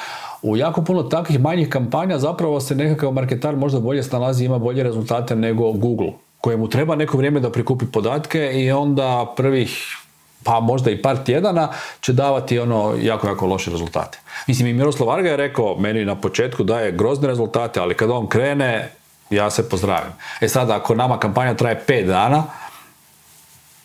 u 0.43 0.57
jako 0.57 0.83
puno 0.83 1.03
takvih 1.03 1.41
manjih 1.41 1.69
kampanja 1.69 2.19
zapravo 2.19 2.61
se 2.61 2.75
nekakav 2.75 3.13
marketar 3.13 3.57
možda 3.57 3.81
bolje 3.81 4.03
snalazi 4.03 4.45
i 4.45 4.47
ima 4.47 4.59
bolje 4.59 4.83
rezultate 4.83 5.37
nego 5.37 5.73
Google, 5.73 6.13
kojemu 6.46 6.68
treba 6.70 6.96
neko 6.96 7.18
vrijeme 7.18 7.40
da 7.40 7.50
prikupi 7.50 7.86
podatke 7.86 8.52
i 8.54 8.72
onda 8.72 9.34
prvih 9.38 9.98
pa 10.44 10.60
možda 10.60 10.92
i 10.92 11.02
par 11.02 11.18
tjedana 11.24 11.70
će 12.02 12.14
davati 12.14 12.60
ono 12.60 12.96
jako, 13.02 13.28
jako 13.28 13.48
loše 13.48 13.72
rezultate. 13.72 14.20
Mislim, 14.48 14.68
i 14.68 14.74
Miroslav 14.74 15.10
Varga 15.10 15.30
je 15.30 15.38
rekao, 15.38 15.76
meni 15.80 16.06
na 16.06 16.16
početku 16.16 16.64
daje 16.64 16.92
grozne 16.92 17.28
rezultate, 17.28 17.80
ali 17.80 17.98
kad 17.98 18.12
on 18.12 18.28
krene, 18.28 18.92
ja 19.30 19.50
se 19.50 19.70
pozdravim. 19.70 20.12
E 20.42 20.48
sada, 20.48 20.76
ako 20.76 20.96
nama 20.96 21.20
kampanja 21.20 21.54
traje 21.54 21.82
5 21.88 22.06
dana, 22.06 22.44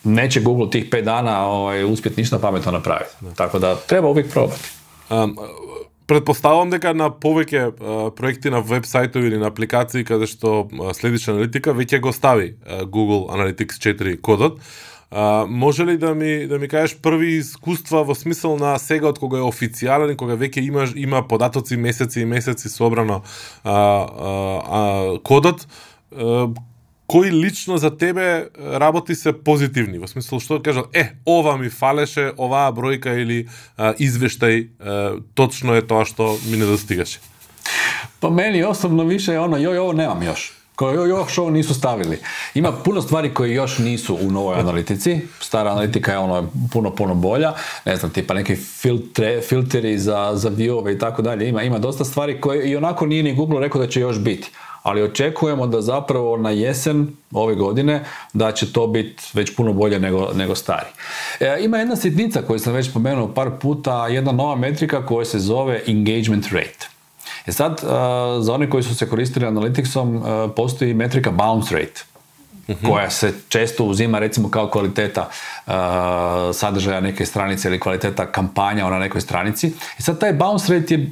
neće 0.04 0.40
Google 0.40 0.70
tih 0.70 0.84
pet 0.90 1.04
dana 1.04 1.46
ovaj, 1.46 1.84
uspjeti 1.84 2.20
ništa 2.20 2.38
pametno 2.38 2.72
napraviti. 2.72 3.16
Tako 3.36 3.58
da 3.58 3.76
treba 3.76 4.08
uvijek 4.08 4.32
probati. 4.32 4.68
Um, 5.10 5.36
Предпоставам 6.10 6.72
дека 6.72 6.90
на 6.90 7.06
повеќе 7.14 7.68
проекти 8.18 8.50
на 8.50 8.64
веб 8.66 8.86
сајтови 8.88 9.28
или 9.30 9.38
на 9.38 9.46
апликации 9.52 10.02
каде 10.02 10.26
што 10.26 10.64
следиш 10.98 11.28
аналитика 11.30 11.70
веќе 11.70 12.00
го 12.02 12.10
стави 12.10 12.56
Google 12.90 13.28
Analytics 13.30 13.78
4 13.78 14.16
кодот. 14.18 14.58
Може 15.48 15.86
ли 15.86 15.96
да 15.98 16.14
ми 16.14 16.46
да 16.50 16.58
ми 16.58 16.68
кажеш 16.68 16.96
први 17.02 17.36
искуства 17.38 18.02
во 18.02 18.14
смисол 18.14 18.58
на 18.58 18.74
сега 18.78 19.06
од 19.14 19.22
кога 19.22 19.38
е 19.38 19.46
официјален, 19.46 20.16
кога 20.18 20.34
веќе 20.34 20.66
има 20.66 20.88
има 20.96 21.22
податоци 21.28 21.78
месеци 21.78 22.20
и 22.20 22.26
месеци 22.26 22.68
собрано 22.68 23.22
а, 23.62 23.70
а, 23.70 24.34
а, 24.66 25.18
кодот, 25.22 25.66
кои 27.09 27.31
лично 27.31 27.77
за 27.77 27.97
тебе 27.97 28.49
работи 28.57 29.15
се 29.15 29.33
позитивни, 29.33 29.99
во 30.01 30.07
смисол 30.09 30.41
што 30.41 30.57
кажат, 30.63 30.89
е, 30.93 31.13
ова 31.25 31.53
ми 31.57 31.69
фалеше, 31.69 32.31
оваа 32.37 32.73
бројка 32.73 33.13
или 33.13 33.45
а, 33.77 33.93
извештај, 33.93 34.67
а, 34.79 35.21
точно 35.37 35.77
е 35.77 35.85
тоа 35.85 36.05
што 36.05 36.37
ми 36.49 36.57
недостигаше. 36.57 37.21
Pa 38.19 38.29
meni 38.29 38.63
osobno 38.63 39.03
više 39.03 39.33
je 39.33 39.39
ono, 39.39 39.57
joj, 39.57 39.77
ovo 39.77 39.93
nemam 39.93 40.23
još. 40.23 40.53
Koje 40.75 41.09
još 41.09 41.37
ovo 41.37 41.49
nisu 41.49 41.73
stavili. 41.73 42.19
Ima 42.55 42.71
puno 42.71 43.01
stvari 43.01 43.33
koje 43.33 43.53
još 43.53 43.77
nisu 43.77 44.17
u 44.21 44.31
novoj 44.31 44.59
analitici. 44.59 45.21
Stara 45.39 45.71
analitika 45.71 46.11
je 46.11 46.17
ono 46.17 46.51
puno, 46.73 46.95
puno 46.95 47.15
bolja. 47.15 47.53
Ne 47.85 47.95
znam, 47.95 48.11
tipa 48.11 48.33
neki 48.33 48.55
filtre, 48.55 49.41
filteri 49.41 49.99
za, 49.99 50.31
za 50.35 50.49
viewove 50.49 50.95
i 50.95 50.99
tako 50.99 51.21
dalje. 51.21 51.49
Ima, 51.49 51.63
ima 51.63 51.79
dosta 51.79 52.05
stvari 52.05 52.41
koje 52.41 52.69
i 52.69 52.75
onako 52.75 53.05
nije 53.05 53.23
ni 53.23 53.35
Google 53.35 53.59
rekao 53.59 53.81
da 53.81 53.87
će 53.87 53.99
još 53.99 54.19
biti 54.19 54.51
ali 54.82 55.02
očekujemo 55.02 55.66
da 55.66 55.80
zapravo 55.80 56.36
na 56.36 56.50
jesen 56.50 57.08
ove 57.32 57.54
godine 57.54 58.04
da 58.32 58.52
će 58.52 58.72
to 58.72 58.86
biti 58.86 59.22
već 59.32 59.56
puno 59.56 59.72
bolje 59.72 59.98
nego, 59.98 60.30
nego 60.34 60.54
stari. 60.54 60.88
E, 61.40 61.56
ima 61.60 61.78
jedna 61.78 61.96
sitnica 61.96 62.42
koju 62.42 62.58
sam 62.58 62.72
već 62.72 62.90
spomenuo 62.90 63.34
par 63.34 63.50
puta, 63.60 64.06
jedna 64.06 64.32
nova 64.32 64.56
metrika 64.56 65.06
koja 65.06 65.24
se 65.24 65.38
zove 65.38 65.82
engagement 65.86 66.46
rate. 66.52 66.88
E 67.46 67.52
sad, 67.52 67.72
uh, 67.72 67.88
za 68.44 68.54
one 68.54 68.70
koji 68.70 68.82
su 68.82 68.94
se 68.94 69.08
koristili 69.08 69.46
Analyticsom, 69.46 70.16
uh, 70.16 70.50
postoji 70.56 70.94
metrika 70.94 71.30
bounce 71.30 71.74
rate 71.74 72.02
mhm. 72.68 72.86
koja 72.86 73.10
se 73.10 73.34
često 73.48 73.84
uzima 73.84 74.18
recimo 74.18 74.50
kao 74.50 74.68
kvaliteta 74.68 75.28
uh, 75.66 75.72
sadržaja 76.54 77.00
neke 77.00 77.26
stranice 77.26 77.68
ili 77.68 77.80
kvaliteta 77.80 78.26
kampanja 78.26 78.90
na 78.90 78.98
nekoj 78.98 79.20
stranici. 79.20 79.72
I 79.98 80.02
sad 80.02 80.20
taj 80.20 80.32
bounce 80.32 80.74
rate 80.74 80.94
je 80.94 81.10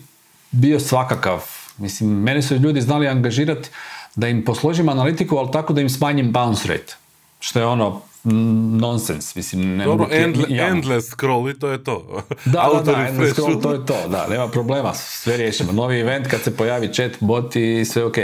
bio 0.51 0.81
svakakav 0.81 1.58
Mislim, 1.79 2.11
mene 2.11 2.43
su 2.43 2.55
ljudi 2.55 2.81
znali 2.81 3.09
angažirati 3.09 3.69
da 4.15 4.29
im 4.29 4.45
posložim 4.45 4.89
analitiku, 4.89 5.37
ali 5.37 5.53
tako 5.53 5.73
da 5.73 5.81
im 5.81 5.91
smanjim 5.91 6.33
bounce 6.33 6.69
rate. 6.69 6.97
Što 7.41 7.59
je 7.59 7.67
ono, 7.67 8.01
nonsens, 8.25 9.35
mislim, 9.35 9.77
ne 9.77 9.85
Dobro, 9.85 10.09
endle, 10.11 10.45
endless 10.51 11.09
scroll 11.09 11.51
i 11.51 11.59
to 11.59 11.69
je 11.69 11.85
to. 11.85 12.23
Da, 12.45 12.71
da, 12.75 12.93
da, 12.93 13.07
endless 13.09 13.33
scroll, 13.33 13.63
to 13.63 13.73
je 13.73 13.87
to, 13.87 14.09
da, 14.09 14.27
nema 14.31 14.49
problema, 14.49 14.95
sve 14.95 15.37
riješimo. 15.37 15.73
Novi 15.73 16.01
event 16.01 16.27
kad 16.27 16.41
se 16.41 16.57
pojavi 16.57 16.93
chat, 16.93 17.13
bot 17.21 17.57
i 17.57 17.85
sve 17.85 18.05
ok. 18.05 18.17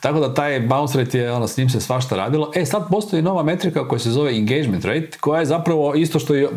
Tako 0.00 0.20
da 0.20 0.34
taj 0.34 0.60
bounce 0.60 0.98
rate 0.98 1.18
je, 1.18 1.32
ono, 1.32 1.48
s 1.48 1.56
njim 1.56 1.70
se 1.70 1.80
svašta 1.80 2.16
radilo. 2.16 2.50
E, 2.54 2.66
sad 2.66 2.88
postoji 2.90 3.22
nova 3.22 3.42
metrika 3.42 3.88
koja 3.88 3.98
se 3.98 4.10
zove 4.10 4.36
engagement 4.36 4.84
rate, 4.84 5.18
koja 5.20 5.40
je 5.40 5.46
zapravo 5.46 5.94
isto 5.94 6.18
što 6.18 6.34
je 6.34 6.48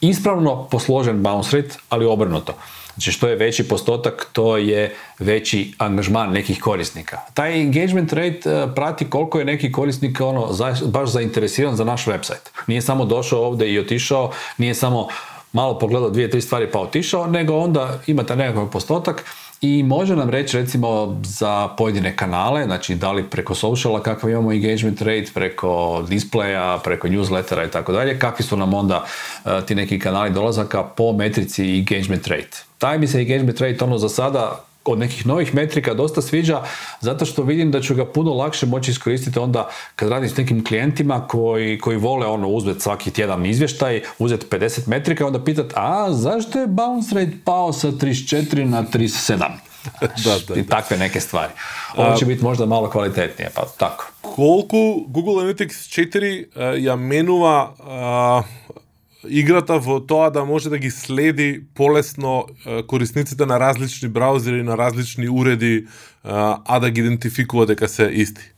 ispravno 0.00 0.68
posložen 0.70 1.22
bounce 1.22 1.56
rate, 1.56 1.76
ali 1.88 2.06
obrnuto. 2.06 2.54
Znači 2.98 3.12
što 3.12 3.28
je 3.28 3.36
veći 3.36 3.68
postotak, 3.68 4.26
to 4.32 4.56
je 4.56 4.94
veći 5.18 5.72
angažman 5.78 6.32
nekih 6.32 6.60
korisnika. 6.60 7.18
Taj 7.34 7.60
engagement 7.60 8.12
rate 8.12 8.40
eh, 8.50 8.66
prati 8.74 9.10
koliko 9.10 9.38
je 9.38 9.44
neki 9.44 9.72
korisnik 9.72 10.20
ono, 10.20 10.48
baš 10.84 11.08
zainteresiran 11.08 11.76
za 11.76 11.84
naš 11.84 12.06
website. 12.06 12.50
Nije 12.66 12.82
samo 12.82 13.04
došao 13.04 13.44
ovdje 13.44 13.72
i 13.72 13.78
otišao, 13.78 14.32
nije 14.56 14.74
samo 14.74 15.08
malo 15.52 15.78
pogledao 15.78 16.10
dvije, 16.10 16.30
tri 16.30 16.40
stvari 16.40 16.70
pa 16.72 16.80
otišao, 16.80 17.26
nego 17.26 17.56
onda 17.56 17.98
imate 18.06 18.36
nekakav 18.36 18.70
postotak 18.70 19.24
i 19.60 19.82
može 19.82 20.16
nam 20.16 20.30
reći 20.30 20.56
recimo 20.56 21.20
za 21.22 21.68
pojedine 21.68 22.16
kanale, 22.16 22.64
znači 22.64 22.94
da 22.94 23.12
li 23.12 23.30
preko 23.30 23.54
sociala 23.54 24.02
kakav 24.02 24.30
imamo 24.30 24.52
engagement 24.52 25.02
rate, 25.02 25.26
preko 25.34 25.68
displaya, 26.08 26.78
preko 26.84 27.08
newslettera 27.08 27.68
i 27.68 27.70
tako 27.70 27.92
dalje, 27.92 28.18
kakvi 28.18 28.44
su 28.44 28.56
nam 28.56 28.74
onda 28.74 29.04
eh, 29.44 29.60
ti 29.66 29.74
neki 29.74 29.98
kanali 29.98 30.30
dolazaka 30.30 30.82
po 30.82 31.12
metrici 31.12 31.78
engagement 31.78 32.26
rate. 32.26 32.58
Taj 32.78 32.98
mi 32.98 33.06
se 33.06 33.20
engagement 33.20 33.60
rate 33.60 33.84
ono 33.84 33.98
za 33.98 34.08
sada 34.08 34.64
od 34.92 34.98
nekih 34.98 35.26
novih 35.26 35.54
metrika 35.54 35.94
dosta 35.94 36.22
sviđa 36.22 36.62
zato 37.00 37.24
što 37.24 37.42
vidim 37.42 37.70
da 37.70 37.80
ću 37.80 37.94
ga 37.94 38.06
puno 38.06 38.34
lakše 38.34 38.66
moći 38.66 38.90
iskoristiti 38.90 39.38
onda 39.38 39.68
kad 39.96 40.08
radim 40.08 40.28
s 40.28 40.36
nekim 40.36 40.64
klijentima 40.64 41.26
koji, 41.26 41.78
koji 41.78 41.96
vole 41.96 42.26
ono 42.26 42.48
uzeti 42.48 42.80
svaki 42.80 43.10
tjedan 43.10 43.46
izvještaj, 43.46 44.02
uzeti 44.18 44.46
50 44.50 44.88
metrika 44.88 45.24
i 45.24 45.26
onda 45.26 45.44
pitati 45.44 45.74
a 45.76 46.12
zašto 46.12 46.60
je 46.60 46.66
bounce 46.66 47.14
rate 47.14 47.32
pao 47.44 47.72
sa 47.72 47.88
34 47.88 48.64
na 48.64 48.82
37? 48.82 49.38
da, 50.24 50.54
da, 50.54 50.60
I 50.60 50.66
takve 50.66 50.96
neke 50.96 51.20
stvari. 51.20 51.52
Ovo 51.96 52.16
će 52.16 52.26
biti 52.26 52.44
možda 52.44 52.66
malo 52.66 52.90
kvalitetnije, 52.90 53.50
pa 53.54 53.62
tako. 53.78 54.10
Koliko 54.20 54.76
Google 55.06 55.34
Analytics 55.34 56.00
4 56.00 56.44
uh, 56.46 56.62
eh, 56.62 56.82
jamenuva 56.82 57.74
uh, 57.78 58.44
eh, 58.76 58.78
играта 59.26 59.78
во 59.78 59.98
тоа 60.00 60.30
да 60.30 60.44
може 60.44 60.70
да 60.70 60.78
ги 60.78 60.90
следи 60.90 61.60
полесно 61.74 62.46
корисниците 62.86 63.46
на 63.46 63.60
различни 63.60 64.08
браузери, 64.08 64.62
на 64.62 64.78
различни 64.78 65.28
уреди, 65.28 65.86
а 66.24 66.78
да 66.80 66.90
ги 66.90 67.00
идентификува 67.00 67.66
дека 67.66 67.88
се 67.88 68.10
исти? 68.12 68.52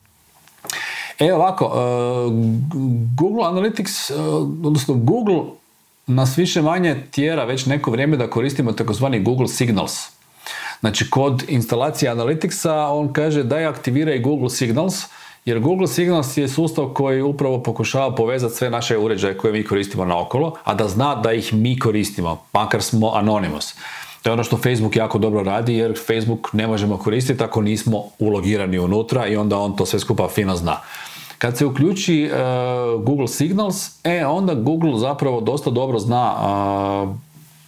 Е, 1.20 1.32
овако, 1.32 1.64
Google 3.14 3.44
Analytics, 3.44 4.12
односно 4.66 4.94
Google 4.94 5.60
на 6.08 6.26
свише 6.26 6.62
мање 6.64 6.96
тиера 7.12 7.44
веќе 7.46 7.68
неко 7.76 7.92
време 7.92 8.16
да 8.16 8.30
користиме 8.30 8.72
такозвани 8.72 9.20
Google 9.24 9.48
Signals. 9.48 10.10
Znači, 10.80 11.10
kod 11.10 11.44
instalacije 11.48 12.10
Analyticsa 12.10 12.88
on 12.88 13.12
kaže 13.12 13.44
daj 13.44 13.68
активирај 13.68 14.22
Google 14.24 14.50
Signals, 14.50 15.04
jer 15.44 15.60
Google 15.60 15.86
Signals 15.86 16.36
je 16.36 16.48
sustav 16.48 16.88
koji 16.88 17.22
upravo 17.22 17.62
pokušava 17.62 18.14
povezati 18.14 18.54
sve 18.54 18.70
naše 18.70 18.98
uređaje 18.98 19.36
koje 19.36 19.52
mi 19.52 19.64
koristimo 19.64 20.04
naokolo, 20.04 20.54
a 20.64 20.74
da 20.74 20.88
zna 20.88 21.14
da 21.14 21.32
ih 21.32 21.54
mi 21.54 21.78
koristimo, 21.78 22.42
makar 22.52 22.82
smo 22.82 23.06
anonymous. 23.06 23.74
To 24.22 24.30
je 24.30 24.32
ono 24.32 24.44
što 24.44 24.56
Facebook 24.56 24.96
jako 24.96 25.18
dobro 25.18 25.42
radi 25.42 25.74
jer 25.74 25.98
Facebook 26.06 26.52
ne 26.52 26.66
možemo 26.66 26.96
koristiti 26.96 27.44
ako 27.44 27.62
nismo 27.62 28.04
ulogirani 28.18 28.78
unutra 28.78 29.26
i 29.26 29.36
onda 29.36 29.58
on 29.58 29.76
to 29.76 29.86
sve 29.86 30.00
skupa 30.00 30.28
fino 30.28 30.56
zna. 30.56 30.76
Kad 31.38 31.58
se 31.58 31.66
uključi 31.66 32.22
e, 32.22 32.30
Google 33.04 33.28
Signals, 33.28 33.90
e 34.04 34.26
onda 34.26 34.54
Google 34.54 34.98
zapravo 34.98 35.40
dosta 35.40 35.70
dobro 35.70 35.98
zna 35.98 36.34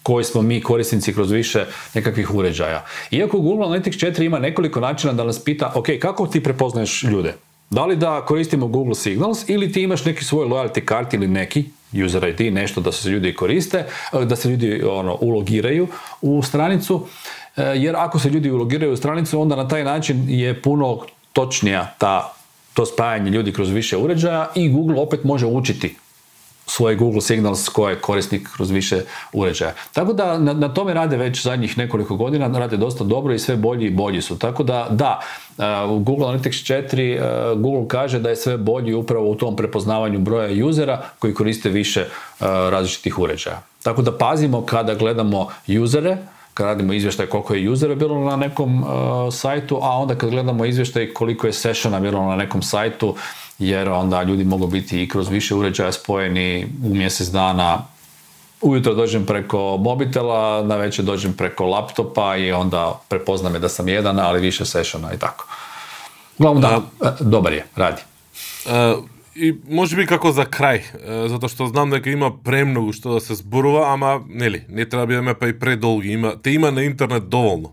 koji 0.03 0.25
smo 0.25 0.43
mi 0.43 0.61
korisnici 0.61 1.15
kroz 1.15 1.31
više 1.31 1.67
nekakvih 1.95 2.35
uređaja. 2.35 2.85
Iako 3.11 3.39
Google 3.39 3.67
Analytics 3.67 4.13
4 4.13 4.25
ima 4.25 4.39
nekoliko 4.39 4.81
načina 4.81 5.13
da 5.13 5.25
nas 5.25 5.45
pita, 5.45 5.73
ok, 5.75 5.87
kako 6.01 6.27
ti 6.27 6.43
prepoznaješ 6.43 7.03
ljude? 7.03 7.35
Da 7.73 7.85
li 7.85 7.97
da 7.97 8.25
koristimo 8.27 8.67
Google 8.67 8.95
Signals 8.95 9.49
ili 9.49 9.73
ti 9.73 9.83
imaš 9.83 10.05
neki 10.05 10.25
svoj 10.25 10.47
loyalty 10.47 10.89
card 10.89 11.15
ili 11.15 11.29
neki 11.29 11.65
user 12.05 12.25
ID, 12.25 12.53
nešto 12.53 12.81
da 12.81 12.93
se 12.93 13.09
ljudi 13.09 13.35
koriste, 13.35 13.87
e, 14.13 14.25
da 14.25 14.37
se 14.37 14.49
ljudi 14.49 14.83
ono, 14.83 15.19
ulogiraju 15.21 15.89
u 16.21 16.43
stranicu, 16.43 17.07
e, 17.57 17.63
jer 17.63 17.97
ako 17.97 18.19
se 18.19 18.31
ljudi 18.31 18.51
ulogiraju 18.51 18.93
u 18.93 18.97
stranicu, 18.97 19.41
onda 19.41 19.57
na 19.57 19.69
taj 19.69 19.85
način 19.85 20.25
je 20.29 20.63
puno 20.63 20.99
točnija 21.33 21.95
ta 21.99 22.35
to 22.75 22.87
spajanje 22.87 23.31
ljudi 23.31 23.53
kroz 23.53 23.71
više 23.71 23.97
uređaja 23.97 24.51
i 24.55 24.69
Google 24.69 25.01
opet 25.01 25.25
može 25.25 25.47
učiti 25.47 25.97
svoj 26.67 26.97
Google 26.97 27.21
Signals 27.21 27.69
koje 27.69 27.93
je 27.93 28.01
korisnik 28.01 28.49
kroz 28.57 28.71
više 28.71 29.01
uređaja. 29.33 29.75
Tako 29.93 30.13
da 30.13 30.39
na, 30.39 30.53
na, 30.53 30.75
tome 30.75 30.95
rade 30.95 31.17
već 31.17 31.43
zadnjih 31.43 31.79
nekoliko 31.79 32.17
godina, 32.17 32.59
rade 32.59 32.77
dosta 32.77 33.05
dobro 33.05 33.35
i 33.35 33.39
sve 33.39 33.57
bolji 33.57 33.87
i 33.87 33.91
bolji 33.91 34.23
su. 34.23 34.39
Tako 34.39 34.63
da 34.63 34.89
da, 34.91 35.21
u 35.89 35.99
Google 35.99 36.27
Analytics 36.27 36.89
4 36.91 37.61
Google 37.63 37.89
kaže 37.89 38.19
da 38.19 38.29
je 38.29 38.37
sve 38.37 38.57
bolji 38.57 38.95
upravo 38.95 39.31
u 39.31 39.35
tom 39.35 39.57
prepoznavanju 39.57 40.19
broja 40.19 40.67
usera 40.67 41.03
koji 41.19 41.35
koriste 41.35 41.69
više 41.69 42.07
različitih 42.71 43.19
uređaja. 43.19 43.63
Tako 43.83 44.03
da 44.03 44.19
pazimo 44.19 44.67
kada 44.67 44.95
gledamo 44.95 45.49
usere, 45.83 46.17
kad 46.55 46.67
radimo 46.67 46.93
izvještaj 46.93 47.27
koliko 47.27 47.55
je 47.55 47.71
usera 47.71 47.95
bilo 47.95 48.25
na 48.25 48.37
nekom 48.37 48.85
sajtu, 49.33 49.79
a 49.83 49.91
onda 49.91 50.15
kad 50.15 50.31
gledamo 50.31 50.65
izvještaj 50.65 51.13
koliko 51.15 51.47
je 51.47 51.53
sessiona 51.53 52.01
bilo 52.01 52.23
na 52.25 52.37
nekom 52.37 52.63
sajtu, 52.63 53.15
jer 53.59 53.89
onda 53.89 54.23
ljudi 54.23 54.45
mogu 54.45 54.67
biti 54.67 55.03
i 55.03 55.09
kroz 55.09 55.29
više 55.29 55.55
uređaja 55.55 55.93
spojeni 55.93 56.67
u 56.85 56.95
mjesec 56.95 57.29
dana 57.29 57.93
Ujutro 58.63 58.95
dođem 58.95 59.27
preko 59.27 59.77
mobitela, 59.77 60.63
na 60.63 60.77
večer 60.77 61.05
dođem 61.05 61.33
preko 61.33 61.67
laptopa 61.67 62.37
i 62.37 62.53
onda 62.53 63.01
prepozna 63.09 63.51
me 63.51 63.59
da 63.59 63.69
sam 63.69 63.89
jedan, 63.89 64.19
ali 64.19 64.41
više 64.41 64.65
sessiona 64.65 65.15
i 65.15 65.19
tako. 65.19 65.47
Uglavnom 66.39 66.63
da, 66.63 66.81
e, 67.05 67.09
e, 67.09 67.13
dobar 67.21 67.53
je, 67.53 67.67
radi. 67.77 68.03
A, 68.67 68.97
I 69.35 69.55
može 69.69 69.97
biti 69.97 70.09
kako 70.09 70.33
za 70.33 70.45
kraj, 70.45 70.83
zato 71.29 71.49
što 71.49 71.67
znam 71.67 71.91
da 71.91 71.97
ima 71.97 72.33
premnogo 72.45 72.93
što 72.93 73.15
da 73.15 73.21
se 73.21 73.35
zburuva, 73.35 73.93
ama 73.93 74.21
ne 74.29 74.49
li, 74.49 74.65
ne 74.69 74.89
treba 74.89 75.07
bi 75.07 75.15
da 75.15 75.23
me 75.23 75.35
pa 75.39 75.49
i 75.49 75.59
predolgi, 75.59 76.13
ima, 76.13 76.37
te 76.43 76.53
ima 76.53 76.71
na 76.71 76.83
internet 76.83 77.23
dovoljno. 77.23 77.71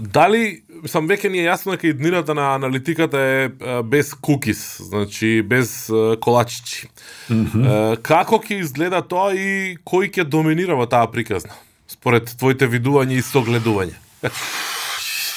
da 0.00 0.26
li 0.26 0.64
сам 0.86 1.08
веќе 1.08 1.30
ни 1.32 1.42
е 1.42 1.48
јасно 1.48 1.74
дека 1.74 1.88
иднината 1.88 2.34
на 2.34 2.54
аналитиката 2.54 3.18
е 3.18 3.48
без 3.84 4.14
кукис, 4.14 4.80
значи 4.80 5.42
без 5.42 5.90
колачичи. 6.20 6.88
Mm 7.30 7.44
-hmm. 7.46 8.02
Како 8.02 8.36
ќе 8.36 8.60
изгледа 8.60 9.02
тоа 9.02 9.34
и 9.34 9.76
кој 9.84 10.10
ќе 10.10 10.24
доминира 10.24 10.74
во 10.74 10.86
таа 10.86 11.10
приказна? 11.10 11.52
Според 11.88 12.36
твоите 12.38 12.66
видувања 12.66 13.18
и 13.18 13.22
согледување. 13.22 13.94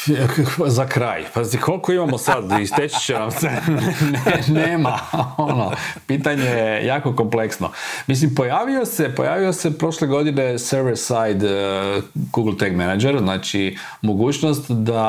za 0.77 0.87
kraj. 0.87 1.23
Pazi, 1.33 1.57
koliko 1.57 1.91
imamo 1.93 2.17
sad? 2.17 2.59
Isteći 2.61 2.99
će 3.01 3.13
nam 3.13 3.31
se. 3.31 3.49
Ne, 4.25 4.61
nema. 4.61 4.99
Ono, 5.37 5.71
pitanje 6.07 6.43
je 6.43 6.85
jako 6.85 7.15
kompleksno. 7.15 7.69
Mislim, 8.07 8.35
pojavio 8.35 8.85
se, 8.85 9.15
pojavio 9.15 9.53
se 9.53 9.77
prošle 9.77 10.07
godine 10.07 10.59
server 10.59 10.97
side 10.97 11.47
uh, 11.97 12.03
Google 12.13 12.57
Tag 12.57 12.75
Manager, 12.75 13.19
znači 13.19 13.77
mogućnost 14.01 14.71
da 14.71 15.01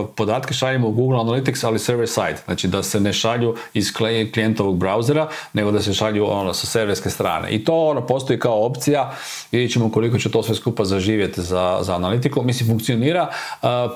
uh, 0.00 0.08
podatke 0.16 0.54
šaljemo 0.54 0.88
u 0.88 0.92
Google 0.92 1.18
Analytics, 1.18 1.66
ali 1.66 1.78
server 1.78 2.08
side. 2.08 2.36
Znači 2.44 2.68
da 2.68 2.82
se 2.82 3.00
ne 3.00 3.12
šalju 3.12 3.56
iz 3.74 3.92
klijentovog 4.32 4.76
brauzera, 4.76 5.28
nego 5.52 5.70
da 5.70 5.82
se 5.82 5.94
šalju 5.94 6.26
ono, 6.30 6.54
sa 6.54 6.66
serverske 6.66 7.10
strane. 7.10 7.50
I 7.50 7.64
to 7.64 7.86
ono, 7.86 8.06
postoji 8.06 8.38
kao 8.38 8.64
opcija. 8.66 9.12
Vidjet 9.52 9.72
ćemo 9.72 9.90
koliko 9.92 10.18
će 10.18 10.30
to 10.30 10.42
sve 10.42 10.54
skupa 10.54 10.84
zaživjeti 10.84 11.42
za, 11.42 11.78
za 11.82 11.94
analitiku. 11.94 12.42
Mislim, 12.42 12.68
funkcionira. 12.68 13.30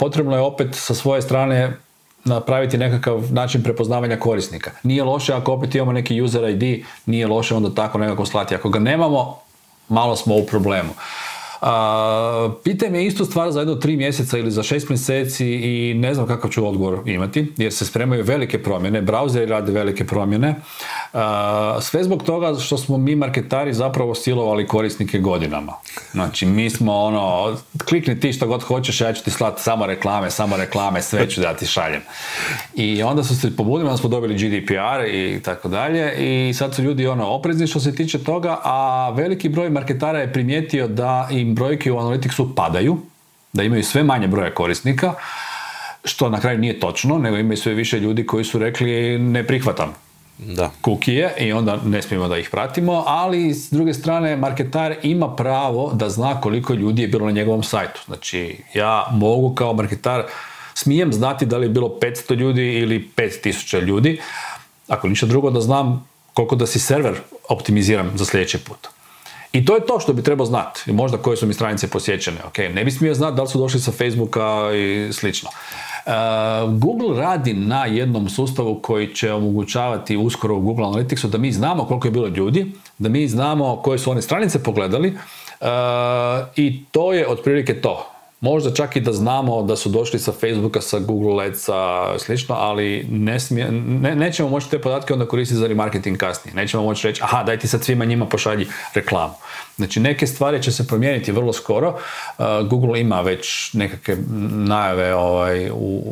Potrebno 0.01 0.37
je 0.37 0.41
opet 0.41 0.69
sa 0.73 0.95
svoje 0.95 1.23
strane 1.23 1.77
napraviti 2.25 2.79
nekakav 2.79 3.33
način 3.33 3.63
prepoznavanja 3.63 4.17
korisnika. 4.17 4.71
Nije 4.83 5.05
loše 5.05 5.33
ako 5.33 5.53
opet 5.53 5.75
imamo 5.75 5.93
neki 5.93 6.23
user 6.23 6.49
ID, 6.49 6.85
nije 7.07 7.27
loše 7.27 7.55
onda 7.55 7.75
tako 7.75 7.99
nekako 7.99 8.27
slati. 8.27 8.55
Ako 8.55 8.69
ga 8.69 8.79
nemamo, 8.79 9.39
malo 9.89 10.17
smo 10.17 10.37
u 10.37 10.47
problemu. 10.47 10.91
Uh, 11.63 11.69
pitaj 12.65 12.91
me 12.91 13.05
istu 13.05 13.25
stvar 13.25 13.51
za 13.53 13.61
jedno 13.61 13.75
tri 13.75 13.97
mjeseca 13.97 14.39
ili 14.39 14.51
za 14.51 14.63
šest 14.63 14.89
mjeseci 14.89 15.47
i 15.47 15.95
ne 15.95 16.15
znam 16.15 16.27
kakav 16.27 16.51
ću 16.51 16.69
odgovor 16.69 17.01
imati, 17.07 17.53
jer 17.57 17.73
se 17.73 17.87
spremaju 17.87 18.25
velike 18.25 18.63
promjene, 18.63 19.03
brauzeri 19.03 19.47
rade 19.47 19.73
velike 19.73 20.07
promjene. 20.07 20.55
Sve 21.81 22.05
zbog 22.05 22.23
toga 22.23 22.59
što 22.59 22.79
smo 22.79 22.97
mi 22.99 23.15
marketari 23.15 23.73
zapravo 23.75 24.15
silovali 24.15 24.67
korisnike 24.67 25.19
godinama. 25.19 25.73
Znači, 26.13 26.47
mi 26.47 26.71
smo 26.71 26.95
ono, 26.95 27.57
klikni 27.89 28.21
ti 28.21 28.33
što 28.33 28.47
god 28.47 28.63
hoćeš, 28.63 29.01
ja 29.01 29.13
ću 29.13 29.25
ti 29.25 29.31
slati 29.31 29.63
samo 29.63 29.87
reklame, 29.87 30.31
samo 30.31 30.57
reklame, 30.57 31.03
sve 31.03 31.31
ću 31.31 31.41
da 31.41 31.55
ti 31.57 31.67
šaljem. 31.67 32.01
I 32.75 33.03
onda 33.03 33.25
su 33.25 33.41
se 33.41 33.57
pobudili, 33.57 33.89
onda 33.89 33.97
smo 33.97 34.09
dobili 34.09 34.35
GDPR 34.35 35.05
i 35.09 35.41
tako 35.45 35.69
dalje 35.69 36.15
i 36.19 36.55
sad 36.55 36.75
su 36.75 36.83
ljudi 36.83 37.07
ono 37.07 37.27
oprezni 37.27 37.67
što 37.67 37.81
se 37.81 37.95
tiče 37.95 38.25
toga, 38.25 38.59
a 38.65 39.11
veliki 39.17 39.49
broj 39.49 39.71
marketara 39.71 40.19
je 40.19 40.33
primijetio 40.33 40.89
da 40.89 41.29
im 41.31 41.55
brojke 41.55 41.93
u 41.93 41.97
Analyticsu 41.97 42.55
padaju, 42.57 42.99
da 43.53 43.63
imaju 43.63 43.85
sve 43.85 44.03
manje 44.03 44.29
broja 44.29 44.55
korisnika, 44.55 45.15
što 46.05 46.31
na 46.31 46.41
kraju 46.41 46.59
nije 46.59 46.81
točno, 46.81 47.19
nego 47.19 47.37
imaju 47.37 47.57
sve 47.57 47.75
više 47.75 48.01
ljudi 48.01 48.27
koji 48.27 48.45
su 48.45 48.59
rekli 48.59 49.19
ne 49.19 49.47
prihvatam 49.47 49.95
da. 50.39 50.71
kukije 50.81 51.35
i 51.39 51.53
onda 51.53 51.77
ne 51.85 52.03
smijemo 52.03 52.29
da 52.29 52.39
ih 52.39 52.49
pratimo, 52.51 53.05
ali 53.07 53.55
s 53.55 53.71
druge 53.71 53.95
strane 53.95 54.37
marketar 54.37 54.95
ima 55.03 55.37
pravo 55.37 55.93
da 55.95 56.09
zna 56.09 56.41
koliko 56.41 56.75
ljudi 56.75 57.03
je 57.03 57.09
bilo 57.09 57.27
na 57.27 57.33
njegovom 57.33 57.63
sajtu. 57.63 58.01
Znači 58.07 58.59
ja 58.75 59.07
mogu 59.11 59.55
kao 59.55 59.75
marketar 59.75 60.25
smijem 60.75 61.13
znati 61.13 61.47
da 61.47 61.57
li 61.57 61.67
je 61.67 61.71
bilo 61.71 61.89
500 61.89 62.35
ljudi 62.35 62.73
ili 62.73 63.11
5000 63.17 63.81
ljudi, 63.81 64.21
ako 64.89 65.09
ništa 65.09 65.27
drugo 65.27 65.51
da 65.51 65.61
znam 65.61 66.09
koliko 66.35 66.57
da 66.57 66.67
si 66.67 66.79
server 66.79 67.15
optimiziram 67.49 68.13
za 68.15 68.25
sljedeći 68.25 68.59
put. 68.59 68.89
I 69.53 69.65
to 69.65 69.75
je 69.75 69.87
to 69.87 70.01
što 70.01 70.13
bi 70.13 70.23
trebao 70.23 70.47
znati. 70.47 70.93
Možda 70.93 71.19
koje 71.19 71.37
su 71.37 71.47
mi 71.47 71.55
stranice 71.55 71.91
posjećene. 71.91 72.39
Ok, 72.47 72.59
ne 72.59 72.85
bi 72.85 72.91
smio 72.91 73.15
znati 73.15 73.37
da 73.37 73.43
li 73.43 73.49
su 73.49 73.59
došli 73.59 73.81
sa 73.81 73.93
Facebooka 73.93 74.71
i 74.75 75.13
slično. 75.13 75.51
Uh, 76.07 76.13
Google 76.79 77.21
radi 77.21 77.55
na 77.55 77.87
jednom 77.87 78.29
sustavu 78.29 78.81
koji 78.83 79.15
će 79.15 79.33
omogućavati 79.33 80.17
uskoro 80.17 80.57
u 80.57 80.61
Google 80.61 80.85
Analyticsu 80.85 81.29
da 81.29 81.39
mi 81.39 81.53
znamo 81.53 81.85
koliko 81.85 82.09
je 82.09 82.13
bilo 82.13 82.27
ljudi, 82.27 82.73
da 82.99 83.09
mi 83.09 83.29
znamo 83.29 83.77
koje 83.77 83.99
su 83.99 84.11
one 84.11 84.23
stranice 84.23 84.63
pogledali 84.63 85.09
uh, 85.09 85.67
i 86.57 86.85
to 86.85 87.13
je 87.13 87.29
otprilike 87.29 87.81
to. 87.81 88.12
Možda 88.43 88.75
čak 88.75 88.97
i 88.97 89.01
da 89.01 89.13
znamo 89.13 89.63
da 89.63 89.77
su 89.77 89.89
došli 89.89 90.19
sa 90.19 90.33
Facebooka, 90.33 90.81
sa 90.81 90.99
Google 90.99 91.47
Adsa, 91.47 92.19
slično, 92.19 92.55
ali 92.55 93.07
ne 93.11 93.41
smije, 93.41 93.71
ne, 93.71 94.17
nećemo 94.17 94.49
moći 94.49 94.71
te 94.71 94.79
podatke 94.79 95.13
onda 95.13 95.27
koristiti 95.27 95.59
za 95.59 95.67
remarketing 95.67 96.19
kasnije. 96.19 96.55
Nećemo 96.55 96.83
moći 96.83 97.07
reći, 97.07 97.23
aha, 97.25 97.43
daj 97.43 97.59
ti 97.59 97.69
sad 97.69 97.85
svima 97.85 98.05
njima 98.05 98.27
pošalji 98.27 98.67
reklamu. 98.95 99.35
Znači, 99.77 100.01
neke 100.01 100.27
stvari 100.27 100.63
će 100.63 100.73
se 100.73 100.87
promijeniti 100.87 101.33
vrlo 101.33 101.53
skoro. 101.53 101.89
Uh, 101.89 102.45
Google 102.69 103.01
ima 103.01 103.21
već 103.21 103.73
nekakve 103.73 104.17
najave 104.51 105.15
ovaj, 105.15 105.71
u, 105.71 106.03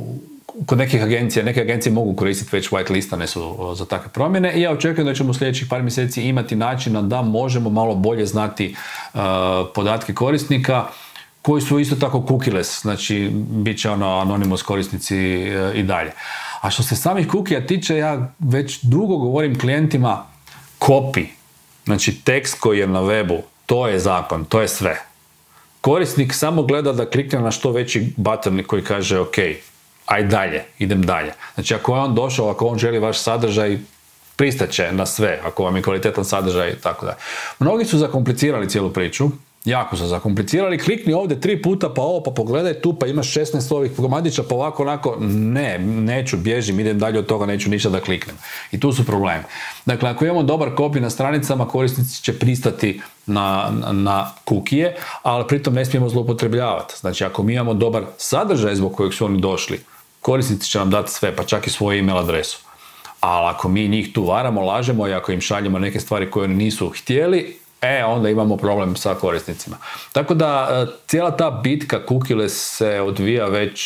kod 0.67 0.79
nekih 0.79 1.03
agencija, 1.03 1.45
neke 1.45 1.61
agencije 1.61 1.93
mogu 1.93 2.17
koristiti 2.17 2.57
već 2.57 2.71
white 2.71 2.93
listane 2.93 3.27
su 3.27 3.75
za 3.75 3.85
takve 3.85 4.13
promjene 4.13 4.53
i 4.53 4.61
ja 4.61 4.71
očekujem 4.73 5.07
da 5.07 5.15
ćemo 5.15 5.31
u 5.31 5.35
sljedećih 5.35 5.69
par 5.69 5.83
mjeseci 5.83 6.23
imati 6.23 6.57
način 6.57 7.09
da 7.09 7.23
možemo 7.23 7.71
malo 7.71 7.95
bolje 7.95 8.27
znati 8.27 8.75
uh, 9.15 9.21
podatke 9.75 10.15
korisnika 10.15 10.87
koji 11.43 11.63
su 11.63 11.79
isto 11.79 11.97
tako 11.97 12.25
cookieless, 12.29 12.83
znači 12.83 13.31
bit 13.35 13.81
će 13.81 13.91
ono 13.91 14.07
anonymous 14.07 14.63
korisnici 14.63 15.17
e, 15.17 15.73
i 15.75 15.83
dalje. 15.83 16.13
A 16.61 16.71
što 16.71 16.83
se 16.83 16.97
samih 16.97 17.29
kukija 17.29 17.67
tiče, 17.67 17.97
ja 17.97 18.33
već 18.39 18.81
dugo 18.83 19.17
govorim 19.17 19.59
klijentima 19.59 20.27
copy, 20.81 21.27
znači 21.85 22.21
tekst 22.25 22.61
koji 22.61 22.79
je 22.79 22.87
na 22.87 23.01
webu, 23.01 23.41
to 23.67 23.89
je 23.89 23.99
zakon, 23.99 24.45
to 24.45 24.61
je 24.61 24.69
sve. 24.69 25.03
Korisnik 25.81 26.35
samo 26.35 26.63
gleda 26.63 26.93
da 26.93 27.11
klikne 27.11 27.41
na 27.41 27.51
što 27.51 27.73
veći 27.73 28.13
button 28.17 28.63
koji 28.67 28.85
kaže 28.85 29.19
ok, 29.19 29.37
aj 30.07 30.25
dalje, 30.25 30.65
idem 30.79 31.03
dalje. 31.03 31.33
Znači 31.55 31.75
ako 31.75 31.95
je 31.95 32.01
on 32.01 32.15
došao, 32.15 32.51
ako 32.51 32.67
on 32.67 32.79
želi 32.79 32.99
vaš 32.99 33.19
sadržaj, 33.19 33.79
pristaće 34.37 34.93
na 34.93 35.07
sve, 35.07 35.41
ako 35.45 35.65
vam 35.65 35.77
je 35.77 35.83
kvalitetan 35.83 36.25
sadržaj 36.25 36.71
i 36.71 36.77
tako 36.83 37.07
da. 37.07 37.17
Mnogi 37.59 37.85
su 37.85 37.99
zakomplicirali 37.99 38.69
cijelu 38.69 38.93
priču, 38.93 39.31
Jako 39.65 39.97
su 39.97 40.07
zakomplicirali. 40.07 40.79
Klikni 40.79 41.13
ovdje 41.13 41.41
tri 41.41 41.63
puta, 41.63 41.89
pa 41.89 42.03
ovo, 42.03 42.23
pa 42.23 42.31
pogledaj 42.31 42.75
tu, 42.75 42.99
pa 42.99 43.07
imaš 43.07 43.35
16 43.35 43.75
ovih 43.75 43.93
komadića, 43.97 44.43
pa 44.43 44.55
ovako, 44.55 44.83
onako. 44.83 45.17
Ne, 45.31 45.79
neću, 45.79 46.37
bježim, 46.37 46.81
idem 46.81 46.99
dalje 46.99 47.19
od 47.19 47.27
toga, 47.27 47.47
neću 47.47 47.71
ništa 47.71 47.89
da 47.89 48.01
kliknem. 48.01 48.37
I 48.73 48.81
tu 48.81 48.93
su 48.93 49.07
problemi. 49.07 49.45
Dakle, 49.87 50.11
ako 50.11 50.25
imamo 50.25 50.43
dobar 50.43 50.75
kopij 50.75 51.03
na 51.03 51.11
stranicama, 51.11 51.69
korisnici 51.69 52.23
će 52.23 52.39
pristati 52.39 53.01
na, 53.27 53.71
na 53.93 54.31
kukije, 54.45 54.97
ali 55.23 55.47
pritom 55.49 55.75
ne 55.75 55.85
smijemo 55.85 56.09
zloupotrebljavati. 56.09 56.95
Znači, 57.01 57.25
ako 57.25 57.43
mi 57.43 57.55
imamo 57.55 57.75
dobar 57.75 58.05
sadržaj 58.17 58.75
zbog 58.75 58.95
kojeg 58.95 59.15
su 59.15 59.25
oni 59.25 59.41
došli, 59.41 59.81
korisnici 60.21 60.71
će 60.71 60.79
nam 60.79 60.91
dati 60.91 61.13
sve, 61.13 61.37
pa 61.37 61.45
čak 61.45 61.67
i 61.67 61.71
svoju 61.71 61.99
email 61.99 62.19
adresu. 62.19 62.59
Ali 63.21 63.47
ako 63.49 63.69
mi 63.69 63.89
njih 63.89 64.13
tu 64.13 64.25
varamo, 64.25 64.61
lažemo 64.61 65.09
i 65.09 65.13
ako 65.13 65.33
im 65.33 65.41
šaljemo 65.41 65.79
neke 65.79 66.01
stvari 66.01 66.31
koje 66.31 66.45
oni 66.45 66.55
nisu 66.55 66.89
htjeli, 66.89 67.57
e, 67.83 68.05
onda 68.05 68.29
imamo 68.29 68.57
problem 68.57 68.97
sa 68.97 69.15
korisnicima. 69.15 69.77
Tako 70.13 70.35
da 70.35 70.69
e, 70.71 70.93
cijela 71.07 71.37
ta 71.37 71.51
bitka 71.51 72.07
kukile 72.07 72.49
se 72.49 73.01
odvija 73.01 73.47
već 73.47 73.81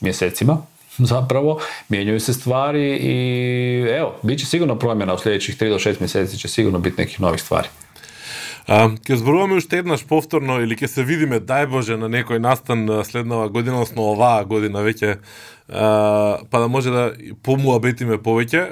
mjesecima, 0.00 0.58
zapravo, 0.98 1.60
mijenjaju 1.88 2.20
se 2.20 2.32
stvari 2.32 2.96
i 2.96 3.86
evo, 3.96 4.14
bit 4.22 4.40
će 4.40 4.46
sigurno 4.46 4.78
promjena 4.78 5.14
u 5.14 5.18
sljedećih 5.18 5.58
3 5.58 5.68
do 5.68 5.78
6 5.78 6.00
mjeseci 6.00 6.38
će 6.38 6.48
sigurno 6.48 6.78
biti 6.78 7.00
nekih 7.00 7.20
novih 7.20 7.40
stvari. 7.42 7.68
А, 8.70 8.90
ке 9.06 9.16
зборуваме 9.16 9.56
уште 9.58 9.80
еднаш 9.82 10.04
повторно 10.06 10.60
или 10.62 10.76
ке 10.78 10.86
се 10.86 11.02
видиме 11.02 11.40
дај 11.42 11.66
Боже 11.66 11.96
на 11.98 12.06
некој 12.06 12.38
настан 12.38 12.86
следнава 13.02 13.48
година, 13.50 13.80
односно 13.82 14.12
оваа 14.12 14.44
година 14.46 14.84
веќе 14.86 15.16
па 15.70 16.58
да 16.58 16.68
може 16.68 16.90
да 16.94 17.10
помуабетиме 17.42 18.18
повеќе. 18.22 18.62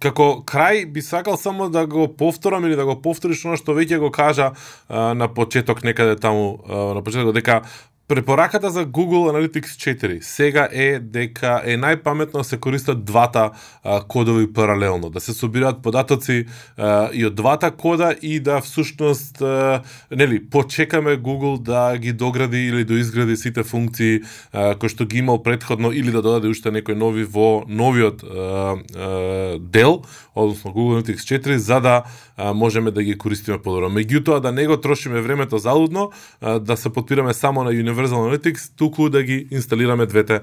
Како 0.00 0.28
крај 0.48 0.86
би 0.88 1.04
сакал 1.04 1.36
само 1.36 1.68
да 1.68 1.84
го 1.86 2.08
повторам 2.16 2.64
или 2.64 2.76
да 2.80 2.84
го 2.88 2.96
повториш 2.96 3.44
оно 3.44 3.60
што 3.60 3.76
веќе 3.76 4.00
го 4.00 4.08
кажа 4.08 4.54
на 4.88 5.28
почеток 5.28 5.84
некаде 5.84 6.16
таму 6.16 6.64
на 6.68 7.04
почеток 7.04 7.36
дека 7.36 7.60
Препораката 8.08 8.70
за 8.70 8.86
Google 8.86 9.32
Analytics 9.32 9.96
4 9.96 10.18
сега 10.20 10.68
е 10.72 10.98
дека 10.98 11.62
е 11.64 11.78
најпаметно 11.80 12.36
да 12.36 12.44
се 12.44 12.58
користат 12.60 13.04
двата 13.04 13.50
а, 13.84 14.02
кодови 14.08 14.52
паралелно, 14.52 15.10
да 15.10 15.20
се 15.20 15.32
собираат 15.32 15.82
податоци 15.82 16.44
а, 16.76 17.08
и 17.12 17.24
од 17.24 17.34
двата 17.34 17.70
кода 17.70 18.12
и 18.22 18.40
да 18.40 18.60
всушност 18.60 19.40
а, 19.40 19.80
нели 20.10 20.50
почекаме 20.50 21.16
Google 21.16 21.62
да 21.62 21.96
ги 21.98 22.12
догради 22.12 22.66
или 22.68 22.84
да 22.84 22.94
изгради 22.94 23.36
сите 23.36 23.64
функции 23.64 24.20
а, 24.52 24.74
кои 24.76 24.92
што 24.92 25.08
ги 25.08 25.24
имал 25.24 25.40
предходно 25.42 25.88
или 25.88 26.12
да 26.12 26.20
додаде 26.20 26.52
уште 26.52 26.70
некои 26.76 26.92
нови 26.94 27.24
во 27.24 27.64
новиот 27.68 28.20
а, 28.20 28.28
а, 28.28 29.58
дел, 29.58 30.02
односно 30.36 30.76
Google 30.76 31.00
Analytics 31.00 31.40
4 31.40 31.56
за 31.56 31.80
да 31.80 32.02
а, 32.36 32.52
можеме 32.52 32.90
да 32.90 33.00
ги 33.02 33.16
користиме 33.16 33.56
подобро. 33.58 33.88
Меѓутоа 33.88 34.44
да 34.44 34.52
не 34.52 34.66
го 34.68 34.76
трошиме 34.76 35.24
времето 35.24 35.58
залудно, 35.58 36.12
а, 36.40 36.58
да 36.60 36.76
се 36.76 36.92
подпираме 36.92 37.32
само 37.32 37.64
на 37.64 37.72
Universal 37.72 37.93
Analytics, 37.93 38.71
туку 38.75 39.09
да 39.09 39.23
ги 39.23 39.47
инсталираме 39.51 40.05
двете, 40.05 40.39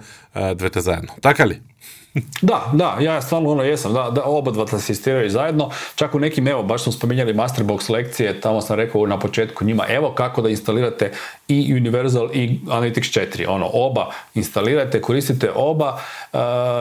двете 0.55 0.81
заедно. 0.81 1.13
Така 1.23 1.47
ли? 1.47 1.61
Da, 2.43 2.71
da, 2.73 2.97
ja 3.01 3.23
stvarno 3.23 3.51
ono 3.51 3.63
jesam, 3.63 3.93
da, 3.93 4.11
da 4.11 4.25
oba 4.25 4.51
dva 4.51 4.67
asistiraju 4.73 5.31
zajedno, 5.31 5.71
čak 5.95 6.15
u 6.15 6.19
nekim, 6.19 6.49
evo, 6.49 6.63
baš 6.63 6.83
smo 6.83 6.93
spominjali 6.93 7.35
Masterbox 7.35 7.91
lekcije, 7.91 8.41
tamo 8.41 8.61
sam 8.61 8.77
rekao 8.77 9.07
na 9.07 9.19
početku 9.19 9.65
njima, 9.65 9.85
evo 9.89 10.13
kako 10.15 10.43
da 10.43 10.49
instalirate 10.49 11.13
i 11.49 11.75
Universal 11.75 12.29
i 12.35 12.61
Analytics 12.67 13.37
4, 13.39 13.45
ono, 13.49 13.71
oba 13.73 14.11
instalirate, 14.35 15.01
koristite 15.01 15.51
oba, 15.55 15.99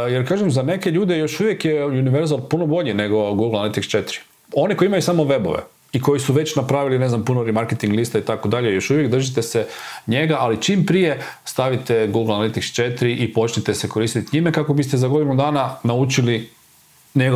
jer 0.10 0.28
kažem, 0.28 0.52
za 0.52 0.62
neke 0.62 0.92
ljude 0.92 1.18
još 1.18 1.40
uvijek 1.40 1.66
je 1.66 1.86
Universal 1.86 2.40
puno 2.50 2.66
bolji 2.66 2.94
nego 2.94 3.34
Google 3.34 3.60
Analytics 3.60 3.98
4. 3.98 4.20
One 4.54 4.78
koji 4.78 4.88
imaju 4.88 5.02
samo 5.02 5.24
webove, 5.24 5.60
i 5.94 6.02
koji 6.02 6.20
su 6.20 6.34
već 6.34 6.56
napravili, 6.56 7.00
ne 7.00 7.10
znam, 7.10 7.26
puno 7.26 7.44
remarketing 7.44 7.94
lista 7.94 8.20
i 8.20 8.22
tako 8.22 8.48
dalje, 8.48 8.74
još 8.74 8.90
uvijek 8.90 9.12
držite 9.12 9.42
se 9.42 9.68
njega, 10.08 10.38
ali 10.40 10.62
čim 10.62 10.86
prije 10.86 11.22
stavite 11.46 12.08
Google 12.08 12.36
Analytics 12.36 12.82
4 13.00 13.16
i 13.20 13.34
počnite 13.34 13.74
se 13.74 13.90
koristiti 13.90 14.30
njime 14.34 14.52
kako 14.52 14.74
biste 14.74 14.98
za 14.98 15.08
godinu 15.08 15.36
dana 15.36 15.76
naučili 15.84 16.50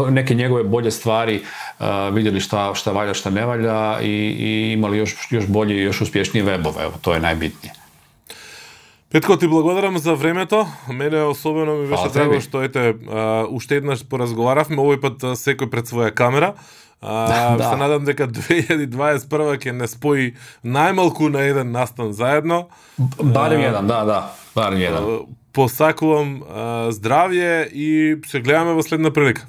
neke 0.10 0.36
njegove 0.36 0.64
bolje 0.64 0.92
stvari, 0.92 1.42
uh, 1.80 1.86
vidjeli 2.14 2.40
šta, 2.40 2.76
šta 2.76 2.92
valja, 2.92 3.14
šta 3.14 3.30
ne 3.30 3.46
valja 3.46 4.02
i, 4.02 4.36
i 4.40 4.72
imali 4.74 4.98
još, 4.98 5.16
još 5.32 5.48
bolje 5.48 5.76
i 5.76 5.84
još 5.84 6.02
uspješnije 6.02 6.46
webove, 6.46 6.84
evo, 6.84 6.94
to 7.02 7.14
je 7.14 7.20
najbitnije. 7.20 7.74
Петко, 9.12 9.38
ти 9.38 9.48
благодарам 9.48 9.98
за 9.98 10.14
времето. 10.14 10.68
Мене 10.88 11.24
особено 11.24 11.76
ми 11.76 11.88
беше 11.90 12.14
драго 12.14 12.38
што 12.42 12.62
ете 12.62 12.94
уште 13.50 13.82
еднаш 13.82 14.06
поразговаравме, 14.06 14.78
овој 14.78 15.02
пат 15.02 15.26
секој 15.34 15.66
пред 15.66 15.90
своја 15.90 16.14
камера. 16.14 16.54
А, 17.05 17.57
да. 17.59 17.71
Се 17.71 17.77
надам 17.77 18.05
дека 18.05 18.29
2021 18.29 19.59
ќе 19.61 19.73
не 19.77 19.89
спои 19.89 20.33
најмалку 20.65 21.29
на 21.29 21.45
еден 21.45 21.73
настан 21.73 22.13
заедно. 22.13 22.69
Барем 22.99 23.61
еден, 23.61 23.87
да, 23.87 24.05
да. 24.05 24.21
Барем 24.55 24.81
еден. 24.81 25.27
Посакувам 25.53 26.41
здравје 26.91 27.69
и 27.71 28.17
се 28.27 28.41
гледаме 28.41 28.73
во 28.75 28.83
следна 28.83 29.13
прилика. 29.15 29.47